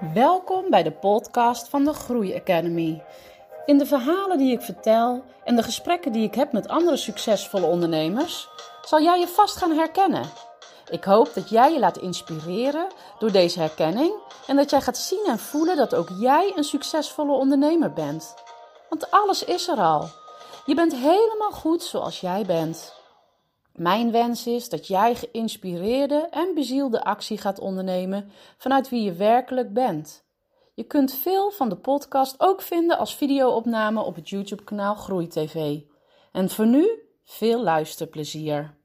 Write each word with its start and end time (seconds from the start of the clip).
Welkom 0.00 0.70
bij 0.70 0.82
de 0.82 0.92
podcast 0.92 1.68
van 1.68 1.84
de 1.84 1.92
Groei 1.92 2.34
Academy. 2.34 3.02
In 3.66 3.78
de 3.78 3.86
verhalen 3.86 4.38
die 4.38 4.52
ik 4.52 4.60
vertel 4.60 5.24
en 5.44 5.56
de 5.56 5.62
gesprekken 5.62 6.12
die 6.12 6.22
ik 6.22 6.34
heb 6.34 6.52
met 6.52 6.68
andere 6.68 6.96
succesvolle 6.96 7.66
ondernemers, 7.66 8.48
zal 8.84 9.02
jij 9.02 9.18
je 9.18 9.28
vast 9.28 9.56
gaan 9.56 9.70
herkennen. 9.72 10.24
Ik 10.90 11.04
hoop 11.04 11.34
dat 11.34 11.48
jij 11.48 11.72
je 11.72 11.78
laat 11.78 11.98
inspireren 11.98 12.86
door 13.18 13.32
deze 13.32 13.60
herkenning 13.60 14.12
en 14.46 14.56
dat 14.56 14.70
jij 14.70 14.80
gaat 14.80 14.98
zien 14.98 15.24
en 15.26 15.38
voelen 15.38 15.76
dat 15.76 15.94
ook 15.94 16.08
jij 16.18 16.52
een 16.56 16.64
succesvolle 16.64 17.32
ondernemer 17.32 17.92
bent. 17.92 18.34
Want 18.88 19.10
alles 19.10 19.44
is 19.44 19.68
er 19.68 19.78
al. 19.78 20.08
Je 20.66 20.74
bent 20.74 20.94
helemaal 20.94 21.52
goed 21.52 21.82
zoals 21.82 22.20
jij 22.20 22.44
bent. 22.46 22.94
Mijn 23.76 24.10
wens 24.10 24.46
is 24.46 24.68
dat 24.68 24.86
jij 24.86 25.14
geïnspireerde 25.14 26.28
en 26.30 26.54
bezielde 26.54 27.04
actie 27.04 27.38
gaat 27.38 27.58
ondernemen 27.58 28.30
vanuit 28.56 28.88
wie 28.88 29.02
je 29.02 29.12
werkelijk 29.12 29.72
bent. 29.72 30.24
Je 30.74 30.84
kunt 30.84 31.14
veel 31.14 31.50
van 31.50 31.68
de 31.68 31.76
podcast 31.76 32.34
ook 32.38 32.62
vinden 32.62 32.98
als 32.98 33.16
videoopname 33.16 34.02
op 34.02 34.14
het 34.14 34.28
YouTube-kanaal 34.28 34.94
Groei 34.94 35.26
TV. 35.26 35.80
En 36.32 36.50
voor 36.50 36.66
nu 36.66 36.88
veel 37.24 37.62
luisterplezier. 37.62 38.75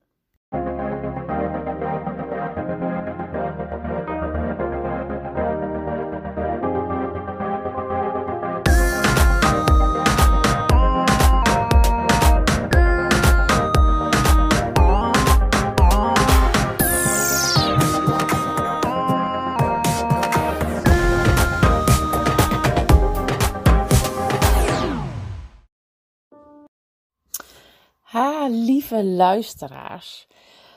Lieve 28.50 29.04
luisteraars. 29.04 30.28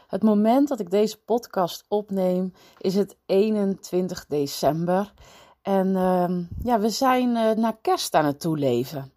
Het 0.07 0.23
moment 0.23 0.69
dat 0.69 0.81
ik 0.81 0.91
deze 0.91 1.23
podcast 1.23 1.85
opneem 1.89 2.53
is 2.79 2.95
het 2.95 3.17
21 3.27 4.27
december. 4.27 5.13
En 5.63 5.89
uh, 5.89 6.39
ja, 6.63 6.81
we 6.81 6.91
zijn 6.91 7.29
uh, 7.29 7.51
naar 7.51 7.79
kerst 7.81 8.15
aan 8.15 8.25
het 8.25 8.41
toeleven. 8.41 9.14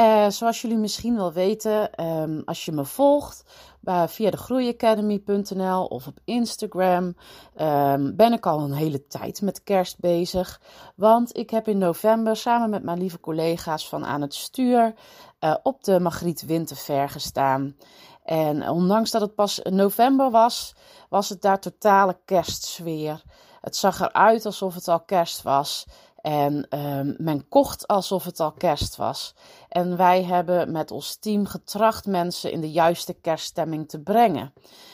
Uh, 0.00 0.28
zoals 0.28 0.60
jullie 0.60 0.76
misschien 0.76 1.16
wel 1.16 1.32
weten, 1.32 2.04
um, 2.04 2.42
als 2.44 2.64
je 2.64 2.72
me 2.72 2.84
volgt 2.84 3.44
uh, 3.84 4.06
via 4.06 4.30
de 4.30 4.36
groeiacademy.nl 4.36 5.84
of 5.84 6.06
op 6.06 6.18
Instagram, 6.24 7.16
um, 7.60 8.16
ben 8.16 8.32
ik 8.32 8.46
al 8.46 8.60
een 8.60 8.72
hele 8.72 9.06
tijd 9.06 9.42
met 9.42 9.62
kerst 9.62 9.98
bezig. 9.98 10.60
Want 10.94 11.36
ik 11.36 11.50
heb 11.50 11.68
in 11.68 11.78
november 11.78 12.36
samen 12.36 12.70
met 12.70 12.82
mijn 12.82 12.98
lieve 12.98 13.20
collega's 13.20 13.88
van 13.88 14.04
Aan 14.04 14.20
het 14.20 14.34
Stuur 14.34 14.94
uh, 15.40 15.54
op 15.62 15.84
de 15.84 16.00
Magriet 16.00 16.46
Winterver 16.46 17.08
gestaan. 17.08 17.76
En 18.24 18.68
ondanks 18.68 19.10
dat 19.10 19.20
het 19.20 19.34
pas 19.34 19.60
november 19.62 20.30
was, 20.30 20.74
was 21.08 21.28
het 21.28 21.42
daar 21.42 21.60
totale 21.60 22.18
kerstsfeer. 22.24 23.22
Het 23.60 23.76
zag 23.76 24.00
eruit 24.00 24.46
alsof 24.46 24.74
het 24.74 24.88
al 24.88 25.00
kerst 25.00 25.42
was. 25.42 25.86
En 26.22 26.78
um, 26.78 27.14
men 27.18 27.48
kocht 27.48 27.86
alsof 27.86 28.24
het 28.24 28.40
al 28.40 28.52
kerst 28.52 28.96
was. 28.96 29.34
En 29.68 29.96
wij 29.96 30.24
hebben 30.24 30.72
met 30.72 30.90
ons 30.90 31.16
team 31.16 31.46
getracht 31.46 32.06
mensen 32.06 32.52
in 32.52 32.60
de 32.60 32.70
juiste 32.70 33.14
kerststemming 33.14 33.88
te 33.88 34.00
brengen. 34.00 34.52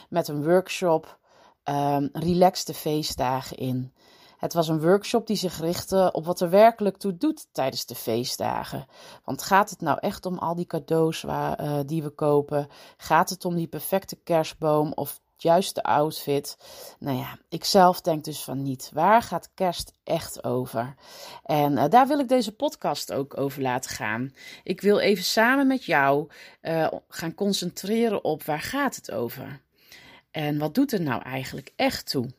Met 0.09 0.29
een 0.29 0.45
workshop, 0.45 1.19
um, 1.65 2.09
relaxte 2.13 2.75
feestdagen 2.75 3.57
in. 3.57 3.93
Het 4.37 4.55
was 4.55 4.69
een 4.69 4.81
workshop 4.81 5.27
die 5.27 5.37
zich 5.37 5.61
richtte 5.61 6.11
op 6.13 6.27
wat 6.27 6.41
er 6.41 6.51
werkelijk 6.51 6.97
toe 6.97 7.17
doet 7.17 7.47
tijdens 7.53 7.87
de 7.87 7.95
feestdagen. 7.95 8.87
Want 9.25 9.43
gaat 9.43 9.71
het 9.71 9.81
nou 9.81 9.99
echt 10.01 10.27
om 10.27 10.39
al 10.39 10.55
die 10.55 10.67
cadeaus 10.67 11.23
waar, 11.23 11.65
uh, 11.65 11.79
die 11.87 12.03
we 12.03 12.11
kopen? 12.11 12.69
Gaat 12.97 13.31
het 13.31 13.45
om 13.45 13.55
die 13.55 13.67
perfecte 13.67 14.17
kerstboom 14.17 14.93
of 14.95 15.21
juiste 15.37 15.83
outfit. 15.83 16.57
Nou 16.99 17.19
ja, 17.19 17.39
ik 17.49 17.65
zelf 17.65 18.01
denk 18.01 18.25
dus 18.25 18.43
van 18.43 18.63
niet. 18.63 18.91
Waar 18.93 19.23
gaat 19.23 19.51
kerst 19.55 19.93
echt 20.05 20.45
over? 20.45 20.95
En 21.45 21.73
uh, 21.73 21.85
daar 21.89 22.07
wil 22.07 22.19
ik 22.19 22.29
deze 22.29 22.53
podcast 22.53 23.13
ook 23.13 23.39
over 23.39 23.63
laten 23.63 23.91
gaan. 23.91 24.35
Ik 24.63 24.81
wil 24.81 24.99
even 24.99 25.25
samen 25.25 25.67
met 25.67 25.85
jou 25.85 26.29
uh, 26.63 26.89
gaan 27.09 27.35
concentreren 27.35 28.25
op 28.25 28.45
waar 28.45 28.61
gaat 28.61 28.97
het 28.97 29.11
over? 29.11 29.61
En 30.31 30.59
wat 30.59 30.75
doet 30.75 30.93
er 30.93 31.03
nou 31.03 31.23
eigenlijk 31.23 31.73
echt 31.77 32.11
toe? 32.11 32.31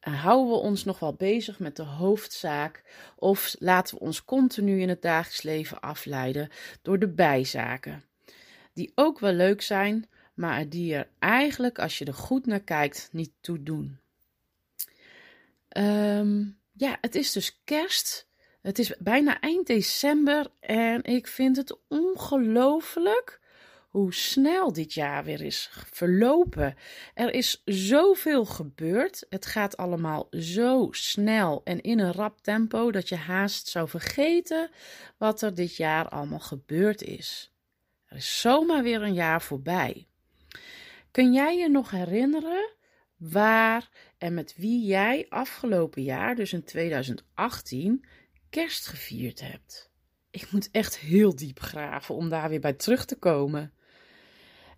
Houden 0.00 0.48
we 0.48 0.60
ons 0.60 0.84
nog 0.84 0.98
wel 0.98 1.14
bezig 1.14 1.58
met 1.58 1.76
de 1.76 1.82
hoofdzaak 1.82 2.82
of 3.16 3.54
laten 3.58 3.94
we 3.94 4.00
ons 4.00 4.24
continu 4.24 4.80
in 4.80 4.88
het 4.88 5.02
dagelijks 5.02 5.42
leven 5.42 5.80
afleiden 5.80 6.50
door 6.82 6.98
de 6.98 7.08
bijzaken? 7.08 8.04
Die 8.74 8.92
ook 8.94 9.18
wel 9.18 9.32
leuk 9.32 9.62
zijn, 9.62 10.08
maar 10.34 10.68
die 10.68 10.94
er 10.94 11.08
eigenlijk, 11.18 11.78
als 11.78 11.98
je 11.98 12.04
er 12.04 12.14
goed 12.14 12.46
naar 12.46 12.60
kijkt, 12.60 13.08
niet 13.12 13.32
toe 13.40 13.62
doen. 13.62 13.98
Um, 15.76 16.58
ja, 16.72 16.98
het 17.00 17.14
is 17.14 17.32
dus 17.32 17.60
kerst. 17.64 18.28
Het 18.62 18.78
is 18.78 18.96
bijna 18.98 19.40
eind 19.40 19.66
december 19.66 20.46
en 20.60 21.02
ik 21.02 21.26
vind 21.26 21.56
het 21.56 21.78
ongelooflijk 21.88 23.40
hoe 23.88 24.14
snel 24.14 24.72
dit 24.72 24.94
jaar 24.94 25.24
weer 25.24 25.40
is 25.40 25.70
verlopen. 25.72 26.76
Er 27.14 27.34
is 27.34 27.62
zoveel 27.64 28.44
gebeurd. 28.44 29.26
Het 29.28 29.46
gaat 29.46 29.76
allemaal 29.76 30.28
zo 30.30 30.88
snel 30.90 31.60
en 31.64 31.80
in 31.80 31.98
een 31.98 32.12
rap 32.12 32.42
tempo 32.42 32.90
dat 32.90 33.08
je 33.08 33.16
haast 33.16 33.68
zou 33.68 33.88
vergeten 33.88 34.70
wat 35.16 35.42
er 35.42 35.54
dit 35.54 35.76
jaar 35.76 36.08
allemaal 36.08 36.40
gebeurd 36.40 37.02
is. 37.02 37.52
Er 38.06 38.16
is 38.16 38.40
zomaar 38.40 38.82
weer 38.82 39.02
een 39.02 39.14
jaar 39.14 39.42
voorbij. 39.42 40.06
Kun 41.12 41.32
jij 41.32 41.56
je 41.56 41.68
nog 41.68 41.90
herinneren 41.90 42.70
waar 43.16 43.90
en 44.18 44.34
met 44.34 44.54
wie 44.56 44.86
jij 44.86 45.26
afgelopen 45.28 46.02
jaar, 46.02 46.34
dus 46.34 46.52
in 46.52 46.64
2018, 46.64 48.04
kerst 48.50 48.86
gevierd 48.86 49.40
hebt? 49.40 49.90
Ik 50.30 50.52
moet 50.52 50.70
echt 50.70 50.98
heel 50.98 51.36
diep 51.36 51.60
graven 51.60 52.14
om 52.14 52.28
daar 52.28 52.48
weer 52.48 52.60
bij 52.60 52.72
terug 52.72 53.04
te 53.04 53.18
komen. 53.18 53.72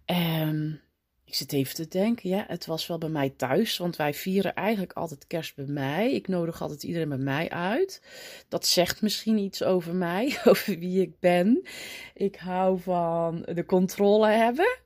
Um, 0.07 0.81
ik 1.25 1.35
zit 1.35 1.53
even 1.53 1.75
te 1.75 1.89
denken, 1.89 2.29
ja, 2.29 2.45
het 2.49 2.67
was 2.67 2.87
wel 2.87 2.99
bij 2.99 3.09
mij 3.09 3.31
thuis, 3.31 3.77
want 3.77 3.97
wij 3.97 4.15
vieren 4.15 4.55
eigenlijk 4.55 4.93
altijd 4.93 5.27
kerst 5.27 5.57
bij 5.57 5.67
mij. 5.67 6.13
Ik 6.13 6.29
nodig 6.29 6.63
altijd 6.63 6.83
iedereen 6.83 7.09
bij 7.09 7.19
mij 7.19 7.51
uit. 7.51 8.03
Dat 8.49 8.67
zegt 8.67 9.03
misschien 9.03 9.39
iets 9.39 9.63
over 9.63 9.95
mij, 9.95 10.39
over 10.45 10.79
wie 10.79 11.01
ik 11.01 11.19
ben. 11.21 11.67
Ik 12.15 12.37
hou 12.37 12.81
van 12.81 13.47
de 13.53 13.65
controle 13.65 14.29
hebben. 14.29 14.79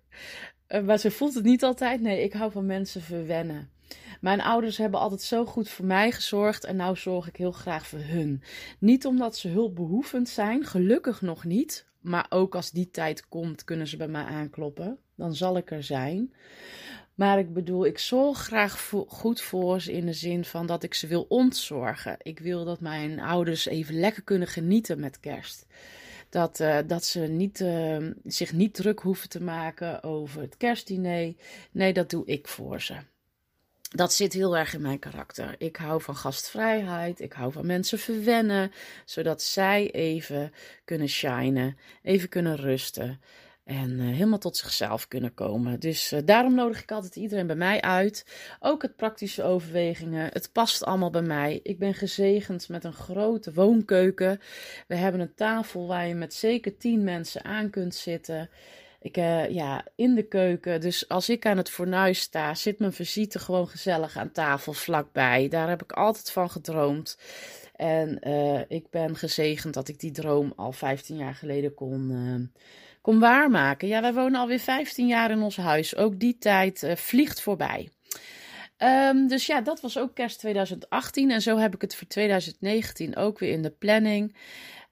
Eh, 0.68 0.82
maar 0.82 0.98
ze 0.98 1.10
voelt 1.10 1.34
het 1.34 1.44
niet 1.44 1.62
altijd. 1.64 2.00
Nee, 2.00 2.22
ik 2.22 2.32
hou 2.32 2.52
van 2.52 2.66
mensen 2.66 3.02
verwennen. 3.02 3.70
Mijn 4.20 4.40
ouders 4.40 4.76
hebben 4.76 5.00
altijd 5.00 5.22
zo 5.22 5.44
goed 5.44 5.68
voor 5.68 5.84
mij 5.84 6.12
gezorgd 6.12 6.64
en 6.64 6.76
nou 6.76 6.96
zorg 6.96 7.28
ik 7.28 7.36
heel 7.36 7.52
graag 7.52 7.86
voor 7.86 7.98
hun. 7.98 8.42
Niet 8.78 9.06
omdat 9.06 9.36
ze 9.36 9.48
hulpbehoevend 9.48 10.28
zijn, 10.28 10.64
gelukkig 10.64 11.20
nog 11.20 11.44
niet. 11.44 11.86
Maar 12.00 12.26
ook 12.28 12.54
als 12.54 12.70
die 12.70 12.90
tijd 12.90 13.28
komt, 13.28 13.64
kunnen 13.64 13.86
ze 13.86 13.96
bij 13.96 14.08
mij 14.08 14.24
aankloppen. 14.24 14.98
Dan 15.16 15.34
zal 15.34 15.56
ik 15.56 15.70
er 15.70 15.82
zijn. 15.82 16.32
Maar 17.14 17.38
ik 17.38 17.52
bedoel, 17.52 17.86
ik 17.86 17.98
zorg 17.98 18.38
graag 18.38 18.90
goed 19.06 19.40
voor 19.40 19.80
ze 19.80 19.92
in 19.92 20.06
de 20.06 20.12
zin 20.12 20.44
van 20.44 20.66
dat 20.66 20.82
ik 20.82 20.94
ze 20.94 21.06
wil 21.06 21.26
ontzorgen. 21.28 22.16
Ik 22.22 22.38
wil 22.38 22.64
dat 22.64 22.80
mijn 22.80 23.20
ouders 23.20 23.66
even 23.66 23.94
lekker 23.94 24.22
kunnen 24.22 24.48
genieten 24.48 25.00
met 25.00 25.20
kerst. 25.20 25.66
Dat, 26.28 26.60
uh, 26.60 26.78
dat 26.86 27.04
ze 27.04 27.20
niet, 27.20 27.60
uh, 27.60 28.10
zich 28.24 28.52
niet 28.52 28.74
druk 28.74 29.00
hoeven 29.00 29.28
te 29.28 29.42
maken 29.42 30.02
over 30.02 30.40
het 30.40 30.56
kerstdiner. 30.56 31.34
Nee, 31.70 31.92
dat 31.92 32.10
doe 32.10 32.26
ik 32.26 32.48
voor 32.48 32.80
ze. 32.80 32.94
Dat 33.88 34.12
zit 34.12 34.32
heel 34.32 34.56
erg 34.56 34.74
in 34.74 34.80
mijn 34.80 34.98
karakter. 34.98 35.54
Ik 35.58 35.76
hou 35.76 36.02
van 36.02 36.16
gastvrijheid. 36.16 37.20
Ik 37.20 37.32
hou 37.32 37.52
van 37.52 37.66
mensen 37.66 37.98
verwennen. 37.98 38.72
Zodat 39.04 39.42
zij 39.42 39.90
even 39.90 40.52
kunnen 40.84 41.08
shinen. 41.08 41.78
Even 42.02 42.28
kunnen 42.28 42.56
rusten. 42.56 43.20
En 43.68 43.90
uh, 43.90 44.12
helemaal 44.12 44.38
tot 44.38 44.56
zichzelf 44.56 45.08
kunnen 45.08 45.34
komen. 45.34 45.80
Dus 45.80 46.12
uh, 46.12 46.20
daarom 46.24 46.54
nodig 46.54 46.82
ik 46.82 46.92
altijd 46.92 47.16
iedereen 47.16 47.46
bij 47.46 47.56
mij 47.56 47.80
uit. 47.80 48.26
Ook 48.60 48.82
het 48.82 48.96
praktische 48.96 49.42
overwegingen. 49.42 50.30
Het 50.32 50.50
past 50.52 50.84
allemaal 50.84 51.10
bij 51.10 51.22
mij. 51.22 51.60
Ik 51.62 51.78
ben 51.78 51.94
gezegend 51.94 52.68
met 52.68 52.84
een 52.84 52.92
grote 52.92 53.52
woonkeuken. 53.52 54.40
We 54.86 54.94
hebben 54.94 55.20
een 55.20 55.34
tafel 55.34 55.86
waar 55.86 56.06
je 56.06 56.14
met 56.14 56.34
zeker 56.34 56.76
tien 56.76 57.04
mensen 57.04 57.44
aan 57.44 57.70
kunt 57.70 57.94
zitten. 57.94 58.50
Ik, 59.00 59.16
uh, 59.16 59.48
ja, 59.50 59.84
in 59.94 60.14
de 60.14 60.24
keuken. 60.28 60.80
Dus 60.80 61.08
als 61.08 61.28
ik 61.28 61.46
aan 61.46 61.56
het 61.56 61.70
fornuis 61.70 62.20
sta, 62.20 62.54
zit 62.54 62.78
mijn 62.78 62.92
visite 62.92 63.38
gewoon 63.38 63.68
gezellig 63.68 64.16
aan 64.16 64.32
tafel 64.32 64.72
vlakbij. 64.72 65.48
Daar 65.48 65.68
heb 65.68 65.82
ik 65.82 65.92
altijd 65.92 66.30
van 66.30 66.50
gedroomd. 66.50 67.18
En 67.76 68.20
ik 68.68 68.90
ben 68.90 69.16
gezegend 69.16 69.74
dat 69.74 69.88
ik 69.88 70.00
die 70.00 70.10
droom 70.10 70.52
al 70.56 70.72
15 70.72 71.16
jaar 71.16 71.34
geleden 71.34 71.74
kon 71.74 72.50
kon 73.08 73.18
waarmaken. 73.18 73.88
Ja, 73.88 74.00
wij 74.00 74.14
wonen 74.14 74.40
alweer 74.40 74.58
15 74.58 75.06
jaar 75.06 75.30
in 75.30 75.42
ons 75.42 75.56
huis. 75.56 75.96
Ook 75.96 76.18
die 76.18 76.38
tijd 76.38 76.82
uh, 76.82 76.94
vliegt 76.94 77.40
voorbij. 77.40 77.88
Ehm, 78.76 79.26
dus 79.26 79.46
ja, 79.46 79.60
dat 79.60 79.80
was 79.80 79.98
ook 79.98 80.14
kerst 80.14 80.38
2018. 80.38 81.30
En 81.30 81.42
zo 81.42 81.56
heb 81.56 81.74
ik 81.74 81.80
het 81.80 81.94
voor 81.94 82.06
2019 82.06 83.16
ook 83.16 83.38
weer 83.38 83.52
in 83.52 83.62
de 83.62 83.70
planning. 83.70 84.36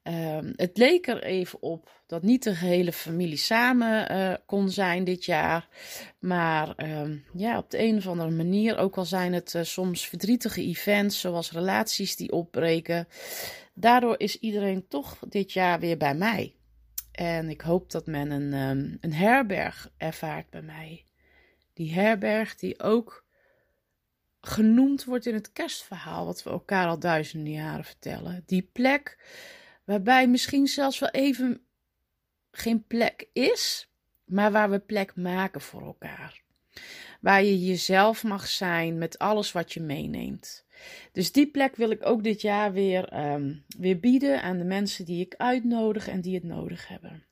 Ehm, 0.03 0.53
het 0.57 0.77
leek 0.77 1.07
er 1.07 1.23
even 1.23 1.63
op 1.63 1.91
dat 2.07 2.23
niet 2.23 2.43
de 2.43 2.55
gehele 2.55 2.93
familie 2.93 3.37
samen 3.37 4.13
uh, 4.13 4.35
kon 4.47 4.71
zijn 4.71 5.05
dit 5.05 5.25
jaar. 5.25 5.69
Maar 6.19 6.75
um, 6.77 7.25
ja, 7.35 7.59
op 7.59 7.71
de 7.71 7.83
een 7.83 7.97
of 7.97 8.07
andere 8.07 8.31
manier, 8.31 8.79
ook 8.79 8.97
al 8.97 9.05
zijn 9.05 9.33
het 9.33 9.55
uh, 9.55 9.63
soms 9.63 10.07
verdrietige 10.07 10.63
events, 10.63 11.21
zoals 11.21 11.53
relaties 11.53 12.17
die 12.17 12.33
opbreken. 12.33 13.09
Daardoor 13.75 14.15
is 14.19 14.39
iedereen 14.39 14.89
toch 14.89 15.19
dit 15.29 15.53
jaar 15.53 15.81
weer 15.81 15.97
bij 15.97 16.15
mij. 16.15 16.56
En 17.17 17.49
ik 17.49 17.61
hoop 17.61 17.91
dat 17.91 18.07
men 18.07 18.31
een, 18.31 18.53
um, 18.53 18.99
een 19.01 19.13
herberg 19.13 19.91
ervaart 19.97 20.51
bij 20.51 20.63
mij. 20.63 21.05
Die 21.73 21.95
herberg 21.95 22.57
die 22.57 22.81
ook 22.81 23.25
genoemd 24.41 25.05
wordt 25.05 25.27
in 25.27 25.35
het 25.35 25.53
kerstverhaal, 25.53 26.27
wat 26.27 26.43
we 26.43 26.51
elkaar 26.51 26.87
al 26.87 26.99
duizenden 26.99 27.53
jaren 27.53 27.85
vertellen. 27.85 28.43
Die 28.47 28.71
plek 28.73 29.19
waarbij 29.85 30.29
misschien 30.29 30.67
zelfs 30.67 30.99
wel 30.99 31.11
even 31.11 31.61
geen 32.51 32.85
plek 32.87 33.29
is, 33.33 33.91
maar 34.25 34.53
waar 34.53 34.71
we 34.71 34.79
plek 34.79 35.15
maken 35.15 35.61
voor 35.61 35.83
elkaar. 35.83 36.43
Waar 37.21 37.43
je 37.43 37.65
jezelf 37.65 38.25
mag 38.25 38.47
zijn 38.47 38.99
met 38.99 39.19
alles 39.19 39.53
wat 39.53 39.73
je 39.73 39.81
meeneemt. 39.81 40.65
Dus 41.13 41.33
die 41.33 41.51
plek 41.51 41.77
wil 41.77 41.91
ik 41.91 42.07
ook 42.07 42.23
dit 42.23 42.41
jaar 42.41 42.73
weer, 42.73 43.33
um, 43.33 43.65
weer 43.79 44.01
bieden 44.01 44.43
aan 44.43 44.59
de 44.59 44.65
mensen 44.65 45.05
die 45.05 45.21
ik 45.21 45.35
uitnodig 45.37 46.09
en 46.09 46.21
die 46.21 46.35
het 46.35 46.45
nodig 46.45 46.89
hebben. 46.89 47.25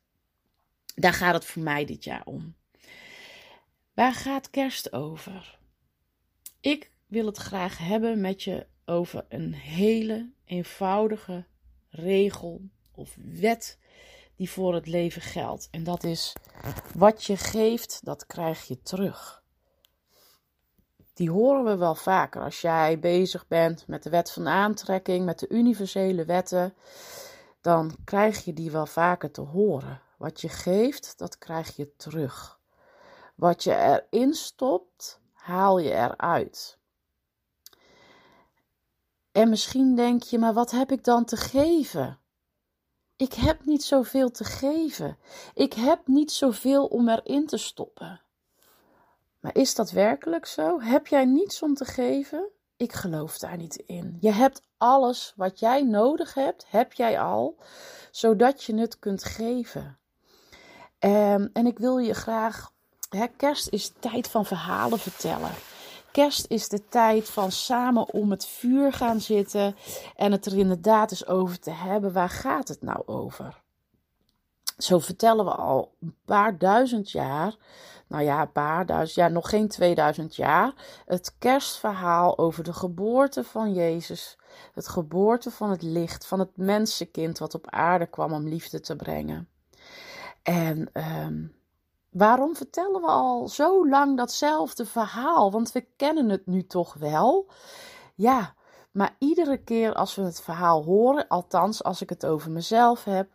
Daar 0.95 1.13
gaat 1.13 1.33
het 1.33 1.45
voor 1.45 1.63
mij 1.63 1.85
dit 1.85 2.03
jaar 2.03 2.25
om. 2.25 2.55
Waar 3.93 4.13
gaat 4.13 4.49
kerst 4.49 4.93
over? 4.93 5.57
Ik 6.61 6.91
wil 7.07 7.25
het 7.25 7.37
graag 7.37 7.77
hebben 7.77 8.21
met 8.21 8.43
je 8.43 8.65
over 8.85 9.25
een 9.29 9.53
hele 9.53 10.29
eenvoudige 10.45 11.45
regel 11.89 12.61
of 12.91 13.17
wet 13.39 13.77
die 14.35 14.49
voor 14.49 14.73
het 14.73 14.87
leven 14.87 15.21
geldt. 15.21 15.67
En 15.71 15.83
dat 15.83 16.03
is: 16.03 16.33
wat 16.93 17.23
je 17.23 17.37
geeft, 17.37 17.99
dat 18.03 18.25
krijg 18.25 18.67
je 18.67 18.81
terug. 18.81 19.43
Die 21.15 21.31
horen 21.31 21.63
we 21.63 21.77
wel 21.77 21.95
vaker 21.95 22.41
als 22.41 22.61
jij 22.61 22.99
bezig 22.99 23.47
bent 23.47 23.87
met 23.87 24.03
de 24.03 24.09
wet 24.09 24.31
van 24.31 24.47
aantrekking, 24.47 25.25
met 25.25 25.39
de 25.39 25.49
universele 25.49 26.25
wetten. 26.25 26.73
Dan 27.61 27.95
krijg 28.03 28.45
je 28.45 28.53
die 28.53 28.71
wel 28.71 28.85
vaker 28.85 29.31
te 29.31 29.41
horen. 29.41 30.01
Wat 30.17 30.41
je 30.41 30.49
geeft, 30.49 31.17
dat 31.17 31.37
krijg 31.37 31.75
je 31.75 31.95
terug. 31.95 32.59
Wat 33.35 33.63
je 33.63 33.75
erin 34.11 34.33
stopt, 34.33 35.19
haal 35.33 35.79
je 35.79 35.91
eruit. 35.91 36.77
En 39.31 39.49
misschien 39.49 39.95
denk 39.95 40.23
je, 40.23 40.39
maar 40.39 40.53
wat 40.53 40.71
heb 40.71 40.91
ik 40.91 41.03
dan 41.03 41.25
te 41.25 41.37
geven? 41.37 42.19
Ik 43.15 43.33
heb 43.33 43.65
niet 43.65 43.83
zoveel 43.83 44.31
te 44.31 44.43
geven. 44.43 45.17
Ik 45.53 45.73
heb 45.73 46.07
niet 46.07 46.31
zoveel 46.31 46.85
om 46.85 47.09
erin 47.09 47.45
te 47.45 47.57
stoppen. 47.57 48.24
Maar 49.45 49.55
is 49.55 49.75
dat 49.75 49.91
werkelijk 49.91 50.45
zo? 50.45 50.81
Heb 50.81 51.07
jij 51.07 51.25
niets 51.25 51.61
om 51.61 51.73
te 51.73 51.85
geven? 51.85 52.49
Ik 52.77 52.93
geloof 52.93 53.37
daar 53.37 53.57
niet 53.57 53.75
in. 53.75 54.17
Je 54.19 54.31
hebt 54.31 54.61
alles 54.77 55.33
wat 55.35 55.59
jij 55.59 55.81
nodig 55.81 56.33
hebt, 56.33 56.65
heb 56.69 56.93
jij 56.93 57.19
al, 57.19 57.57
zodat 58.11 58.63
je 58.63 58.75
het 58.75 58.99
kunt 58.99 59.23
geven. 59.23 59.97
Um, 60.99 61.49
en 61.53 61.65
ik 61.65 61.77
wil 61.77 61.97
je 61.97 62.13
graag. 62.13 62.71
Hè, 63.09 63.27
kerst 63.27 63.69
is 63.69 63.91
tijd 63.99 64.27
van 64.27 64.45
verhalen 64.45 64.99
vertellen. 64.99 65.51
Kerst 66.11 66.45
is 66.47 66.69
de 66.69 66.87
tijd 66.87 67.29
van 67.29 67.51
samen 67.51 68.13
om 68.13 68.31
het 68.31 68.45
vuur 68.45 68.93
gaan 68.93 69.21
zitten 69.21 69.75
en 70.15 70.31
het 70.31 70.45
er 70.45 70.57
inderdaad 70.57 71.11
eens 71.11 71.27
over 71.27 71.59
te 71.59 71.71
hebben. 71.71 72.13
Waar 72.13 72.29
gaat 72.29 72.67
het 72.67 72.81
nou 72.81 73.01
over? 73.05 73.63
Zo 74.77 74.99
vertellen 74.99 75.45
we 75.45 75.51
al 75.51 75.95
een 76.01 76.15
paar 76.25 76.57
duizend 76.57 77.11
jaar, 77.11 77.55
nou 78.07 78.23
ja, 78.23 78.41
een 78.41 78.51
paar 78.51 78.85
duizend 78.85 79.15
jaar, 79.15 79.31
nog 79.31 79.49
geen 79.49 79.67
2000 79.67 80.35
jaar, 80.35 80.73
het 81.05 81.35
kerstverhaal 81.39 82.37
over 82.37 82.63
de 82.63 82.73
geboorte 82.73 83.43
van 83.43 83.73
Jezus, 83.73 84.37
het 84.73 84.87
geboorte 84.87 85.51
van 85.51 85.69
het 85.69 85.81
licht, 85.81 86.27
van 86.27 86.39
het 86.39 86.57
mensenkind 86.57 87.37
wat 87.37 87.55
op 87.55 87.69
aarde 87.69 88.05
kwam 88.05 88.33
om 88.33 88.47
liefde 88.47 88.79
te 88.79 88.95
brengen. 88.95 89.49
En 90.43 90.89
um, 90.93 91.55
Waarom 92.15 92.55
vertellen 92.55 93.01
we 93.01 93.07
al 93.07 93.47
zo 93.47 93.89
lang 93.89 94.17
datzelfde 94.17 94.85
verhaal? 94.85 95.51
Want 95.51 95.71
we 95.71 95.85
kennen 95.95 96.29
het 96.29 96.45
nu 96.45 96.65
toch 96.65 96.93
wel. 96.93 97.45
Ja, 98.13 98.53
maar 98.91 99.15
iedere 99.19 99.57
keer 99.57 99.93
als 99.93 100.15
we 100.15 100.21
het 100.21 100.41
verhaal 100.41 100.83
horen, 100.83 101.27
althans 101.27 101.83
als 101.83 102.01
ik 102.01 102.09
het 102.09 102.25
over 102.25 102.51
mezelf 102.51 103.03
heb, 103.03 103.29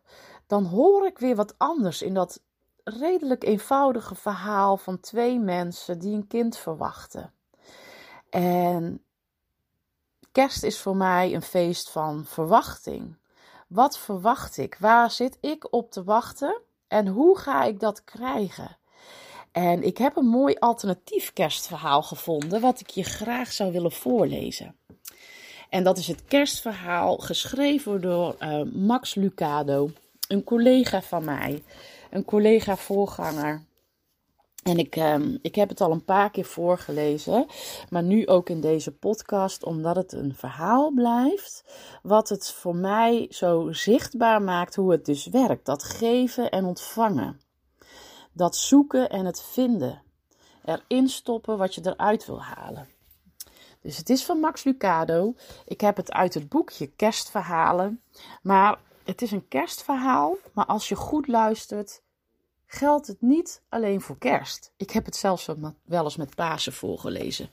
dan 0.50 0.64
hoor 0.64 1.06
ik 1.06 1.18
weer 1.18 1.36
wat 1.36 1.54
anders 1.56 2.02
in 2.02 2.14
dat 2.14 2.40
redelijk 2.84 3.44
eenvoudige 3.44 4.14
verhaal 4.14 4.76
van 4.76 5.00
twee 5.00 5.38
mensen 5.38 5.98
die 5.98 6.14
een 6.14 6.26
kind 6.26 6.56
verwachten. 6.56 7.32
En 8.30 9.04
kerst 10.32 10.62
is 10.62 10.78
voor 10.78 10.96
mij 10.96 11.34
een 11.34 11.42
feest 11.42 11.90
van 11.90 12.24
verwachting. 12.24 13.16
Wat 13.66 13.98
verwacht 13.98 14.56
ik? 14.56 14.76
Waar 14.78 15.10
zit 15.10 15.38
ik 15.40 15.72
op 15.72 15.90
te 15.90 16.04
wachten? 16.04 16.60
En 16.88 17.06
hoe 17.06 17.38
ga 17.38 17.64
ik 17.64 17.80
dat 17.80 18.04
krijgen? 18.04 18.76
En 19.52 19.82
ik 19.82 19.98
heb 19.98 20.16
een 20.16 20.28
mooi 20.28 20.54
alternatief 20.58 21.32
kerstverhaal 21.32 22.02
gevonden, 22.02 22.60
wat 22.60 22.80
ik 22.80 22.90
je 22.90 23.04
graag 23.04 23.52
zou 23.52 23.72
willen 23.72 23.92
voorlezen. 23.92 24.76
En 25.68 25.84
dat 25.84 25.98
is 25.98 26.06
het 26.06 26.24
kerstverhaal 26.24 27.16
geschreven 27.16 28.00
door 28.00 28.36
uh, 28.40 28.62
Max 28.72 29.14
Lucado, 29.14 29.90
een 30.30 30.44
collega 30.44 31.02
van 31.02 31.24
mij, 31.24 31.62
een 32.10 32.24
collega-voorganger. 32.24 33.64
En 34.62 34.78
ik, 34.78 34.96
um, 34.96 35.38
ik 35.42 35.54
heb 35.54 35.68
het 35.68 35.80
al 35.80 35.92
een 35.92 36.04
paar 36.04 36.30
keer 36.30 36.44
voorgelezen, 36.44 37.46
maar 37.88 38.02
nu 38.02 38.26
ook 38.26 38.48
in 38.48 38.60
deze 38.60 38.92
podcast, 38.92 39.64
omdat 39.64 39.96
het 39.96 40.12
een 40.12 40.34
verhaal 40.34 40.90
blijft, 40.90 41.64
wat 42.02 42.28
het 42.28 42.50
voor 42.50 42.76
mij 42.76 43.26
zo 43.30 43.72
zichtbaar 43.72 44.42
maakt 44.42 44.74
hoe 44.74 44.90
het 44.90 45.04
dus 45.04 45.26
werkt. 45.26 45.66
Dat 45.66 45.82
geven 45.82 46.50
en 46.50 46.64
ontvangen. 46.64 47.40
Dat 48.32 48.56
zoeken 48.56 49.10
en 49.10 49.24
het 49.24 49.42
vinden. 49.42 50.02
Erin 50.64 51.08
stoppen 51.08 51.58
wat 51.58 51.74
je 51.74 51.80
eruit 51.84 52.26
wil 52.26 52.42
halen. 52.42 52.88
Dus 53.82 53.96
het 53.96 54.10
is 54.10 54.24
van 54.24 54.40
Max 54.40 54.64
Lucado. 54.64 55.34
Ik 55.64 55.80
heb 55.80 55.96
het 55.96 56.12
uit 56.12 56.34
het 56.34 56.48
boekje 56.48 56.86
Kerstverhalen. 56.86 58.02
Maar 58.42 58.78
het 59.10 59.22
is 59.22 59.30
een 59.30 59.48
kerstverhaal, 59.48 60.36
maar 60.52 60.66
als 60.66 60.88
je 60.88 60.94
goed 60.94 61.26
luistert, 61.26 62.02
geldt 62.66 63.06
het 63.06 63.20
niet 63.20 63.62
alleen 63.68 64.00
voor 64.00 64.18
kerst. 64.18 64.72
Ik 64.76 64.90
heb 64.90 65.04
het 65.04 65.16
zelfs 65.16 65.48
wel 65.84 66.04
eens 66.04 66.16
met 66.16 66.34
Pasen 66.34 66.72
voorgelezen. 66.72 67.50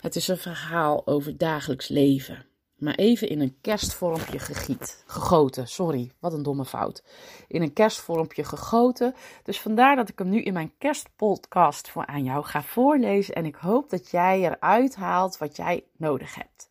Het 0.00 0.16
is 0.16 0.28
een 0.28 0.38
verhaal 0.38 1.06
over 1.06 1.36
dagelijks 1.36 1.88
leven. 1.88 2.46
Maar 2.78 2.94
even 2.94 3.28
in 3.28 3.40
een 3.40 3.56
kerstvormpje 3.60 4.38
gegiet, 4.38 5.04
gegoten. 5.06 5.68
Sorry, 5.68 6.12
wat 6.18 6.32
een 6.32 6.42
domme 6.42 6.64
fout. 6.64 7.04
In 7.48 7.62
een 7.62 7.72
kerstvormpje 7.72 8.44
gegoten. 8.44 9.14
Dus 9.42 9.60
vandaar 9.60 9.96
dat 9.96 10.08
ik 10.08 10.18
hem 10.18 10.28
nu 10.28 10.42
in 10.42 10.52
mijn 10.52 10.72
kerstpodcast 10.78 11.88
voor 11.88 12.06
aan 12.06 12.24
jou 12.24 12.44
ga 12.44 12.62
voorlezen. 12.62 13.34
En 13.34 13.44
ik 13.44 13.54
hoop 13.54 13.90
dat 13.90 14.10
jij 14.10 14.40
eruit 14.40 14.94
haalt 14.94 15.38
wat 15.38 15.56
jij 15.56 15.84
nodig 15.96 16.34
hebt. 16.34 16.70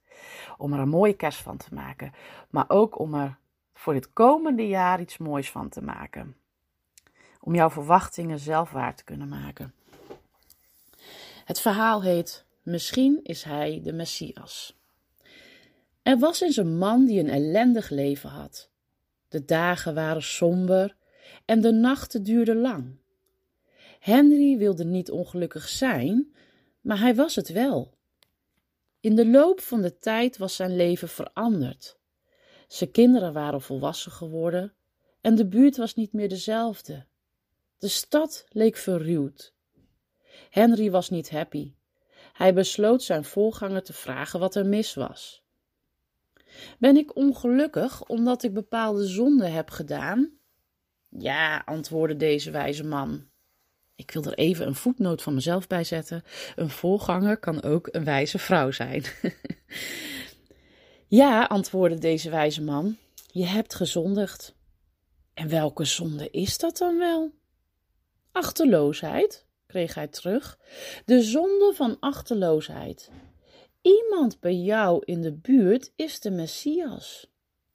Om 0.57 0.73
er 0.73 0.79
een 0.79 0.89
mooie 0.89 1.15
kerst 1.15 1.39
van 1.39 1.57
te 1.57 1.73
maken. 1.73 2.13
Maar 2.49 2.65
ook 2.67 2.99
om 2.99 3.13
er 3.13 3.39
voor 3.81 3.93
dit 3.93 4.13
komende 4.13 4.67
jaar 4.67 5.01
iets 5.01 5.17
moois 5.17 5.51
van 5.51 5.69
te 5.69 5.81
maken 5.81 6.35
om 7.39 7.55
jouw 7.55 7.69
verwachtingen 7.69 8.39
zelf 8.39 8.71
waar 8.71 8.95
te 8.95 9.03
kunnen 9.03 9.27
maken. 9.27 9.73
Het 11.45 11.61
verhaal 11.61 12.03
heet 12.03 12.45
Misschien 12.61 13.19
is 13.23 13.43
hij 13.43 13.79
de 13.83 13.93
Messias. 13.93 14.79
Er 16.01 16.19
was 16.19 16.41
eens 16.41 16.57
een 16.57 16.77
man 16.77 17.05
die 17.05 17.19
een 17.19 17.29
ellendig 17.29 17.89
leven 17.89 18.29
had. 18.29 18.69
De 19.27 19.45
dagen 19.45 19.93
waren 19.93 20.23
somber 20.23 20.95
en 21.45 21.61
de 21.61 21.71
nachten 21.71 22.23
duurden 22.23 22.57
lang. 22.57 22.95
Henry 23.99 24.57
wilde 24.57 24.85
niet 24.85 25.11
ongelukkig 25.11 25.67
zijn, 25.67 26.35
maar 26.81 26.99
hij 26.99 27.15
was 27.15 27.35
het 27.35 27.49
wel. 27.49 27.97
In 28.99 29.15
de 29.15 29.27
loop 29.27 29.61
van 29.61 29.81
de 29.81 29.97
tijd 29.97 30.37
was 30.37 30.55
zijn 30.55 30.75
leven 30.75 31.09
veranderd. 31.09 31.99
Zijn 32.71 32.91
kinderen 32.91 33.33
waren 33.33 33.61
volwassen 33.61 34.11
geworden 34.11 34.73
en 35.21 35.35
de 35.35 35.47
buurt 35.47 35.77
was 35.77 35.95
niet 35.95 36.13
meer 36.13 36.29
dezelfde. 36.29 37.05
De 37.77 37.87
stad 37.87 38.45
leek 38.49 38.75
verruwd. 38.75 39.53
Henry 40.49 40.91
was 40.91 41.09
niet 41.09 41.29
happy. 41.29 41.73
Hij 42.33 42.53
besloot 42.53 43.03
zijn 43.03 43.23
voorganger 43.23 43.83
te 43.83 43.93
vragen 43.93 44.39
wat 44.39 44.55
er 44.55 44.65
mis 44.65 44.93
was. 44.93 45.43
Ben 46.79 46.97
ik 46.97 47.15
ongelukkig 47.15 48.03
omdat 48.03 48.43
ik 48.43 48.53
bepaalde 48.53 49.07
zonden 49.07 49.53
heb 49.53 49.69
gedaan? 49.69 50.31
Ja, 51.09 51.61
antwoordde 51.65 52.17
deze 52.17 52.51
wijze 52.51 52.83
man. 52.83 53.27
Ik 53.95 54.11
wil 54.11 54.23
er 54.23 54.37
even 54.37 54.67
een 54.67 54.75
voetnoot 54.75 55.21
van 55.21 55.33
mezelf 55.33 55.67
bij 55.67 55.83
zetten. 55.83 56.23
Een 56.55 56.69
voorganger 56.69 57.37
kan 57.37 57.63
ook 57.63 57.87
een 57.91 58.03
wijze 58.03 58.39
vrouw 58.39 58.71
zijn. 58.71 59.03
ja, 61.11 61.43
antwoordde 61.43 61.97
deze 61.97 62.29
wijze 62.29 62.61
man, 62.61 62.97
je 63.31 63.45
hebt 63.45 63.75
gezondigd. 63.75 64.55
En 65.33 65.49
welke 65.49 65.85
zonde 65.85 66.29
is 66.29 66.57
dat 66.57 66.77
dan 66.77 66.97
wel? 66.97 67.31
Achterloosheid, 68.31 69.45
kreeg 69.67 69.93
hij 69.93 70.07
terug. 70.07 70.59
De 71.05 71.21
zonde 71.21 71.73
van 71.75 71.97
achterloosheid. 71.99 73.09
Iemand 73.81 74.39
bij 74.39 74.55
jou 74.55 75.01
in 75.05 75.21
de 75.21 75.33
buurt 75.33 75.91
is 75.95 76.19
de 76.19 76.31
Messias. 76.31 77.27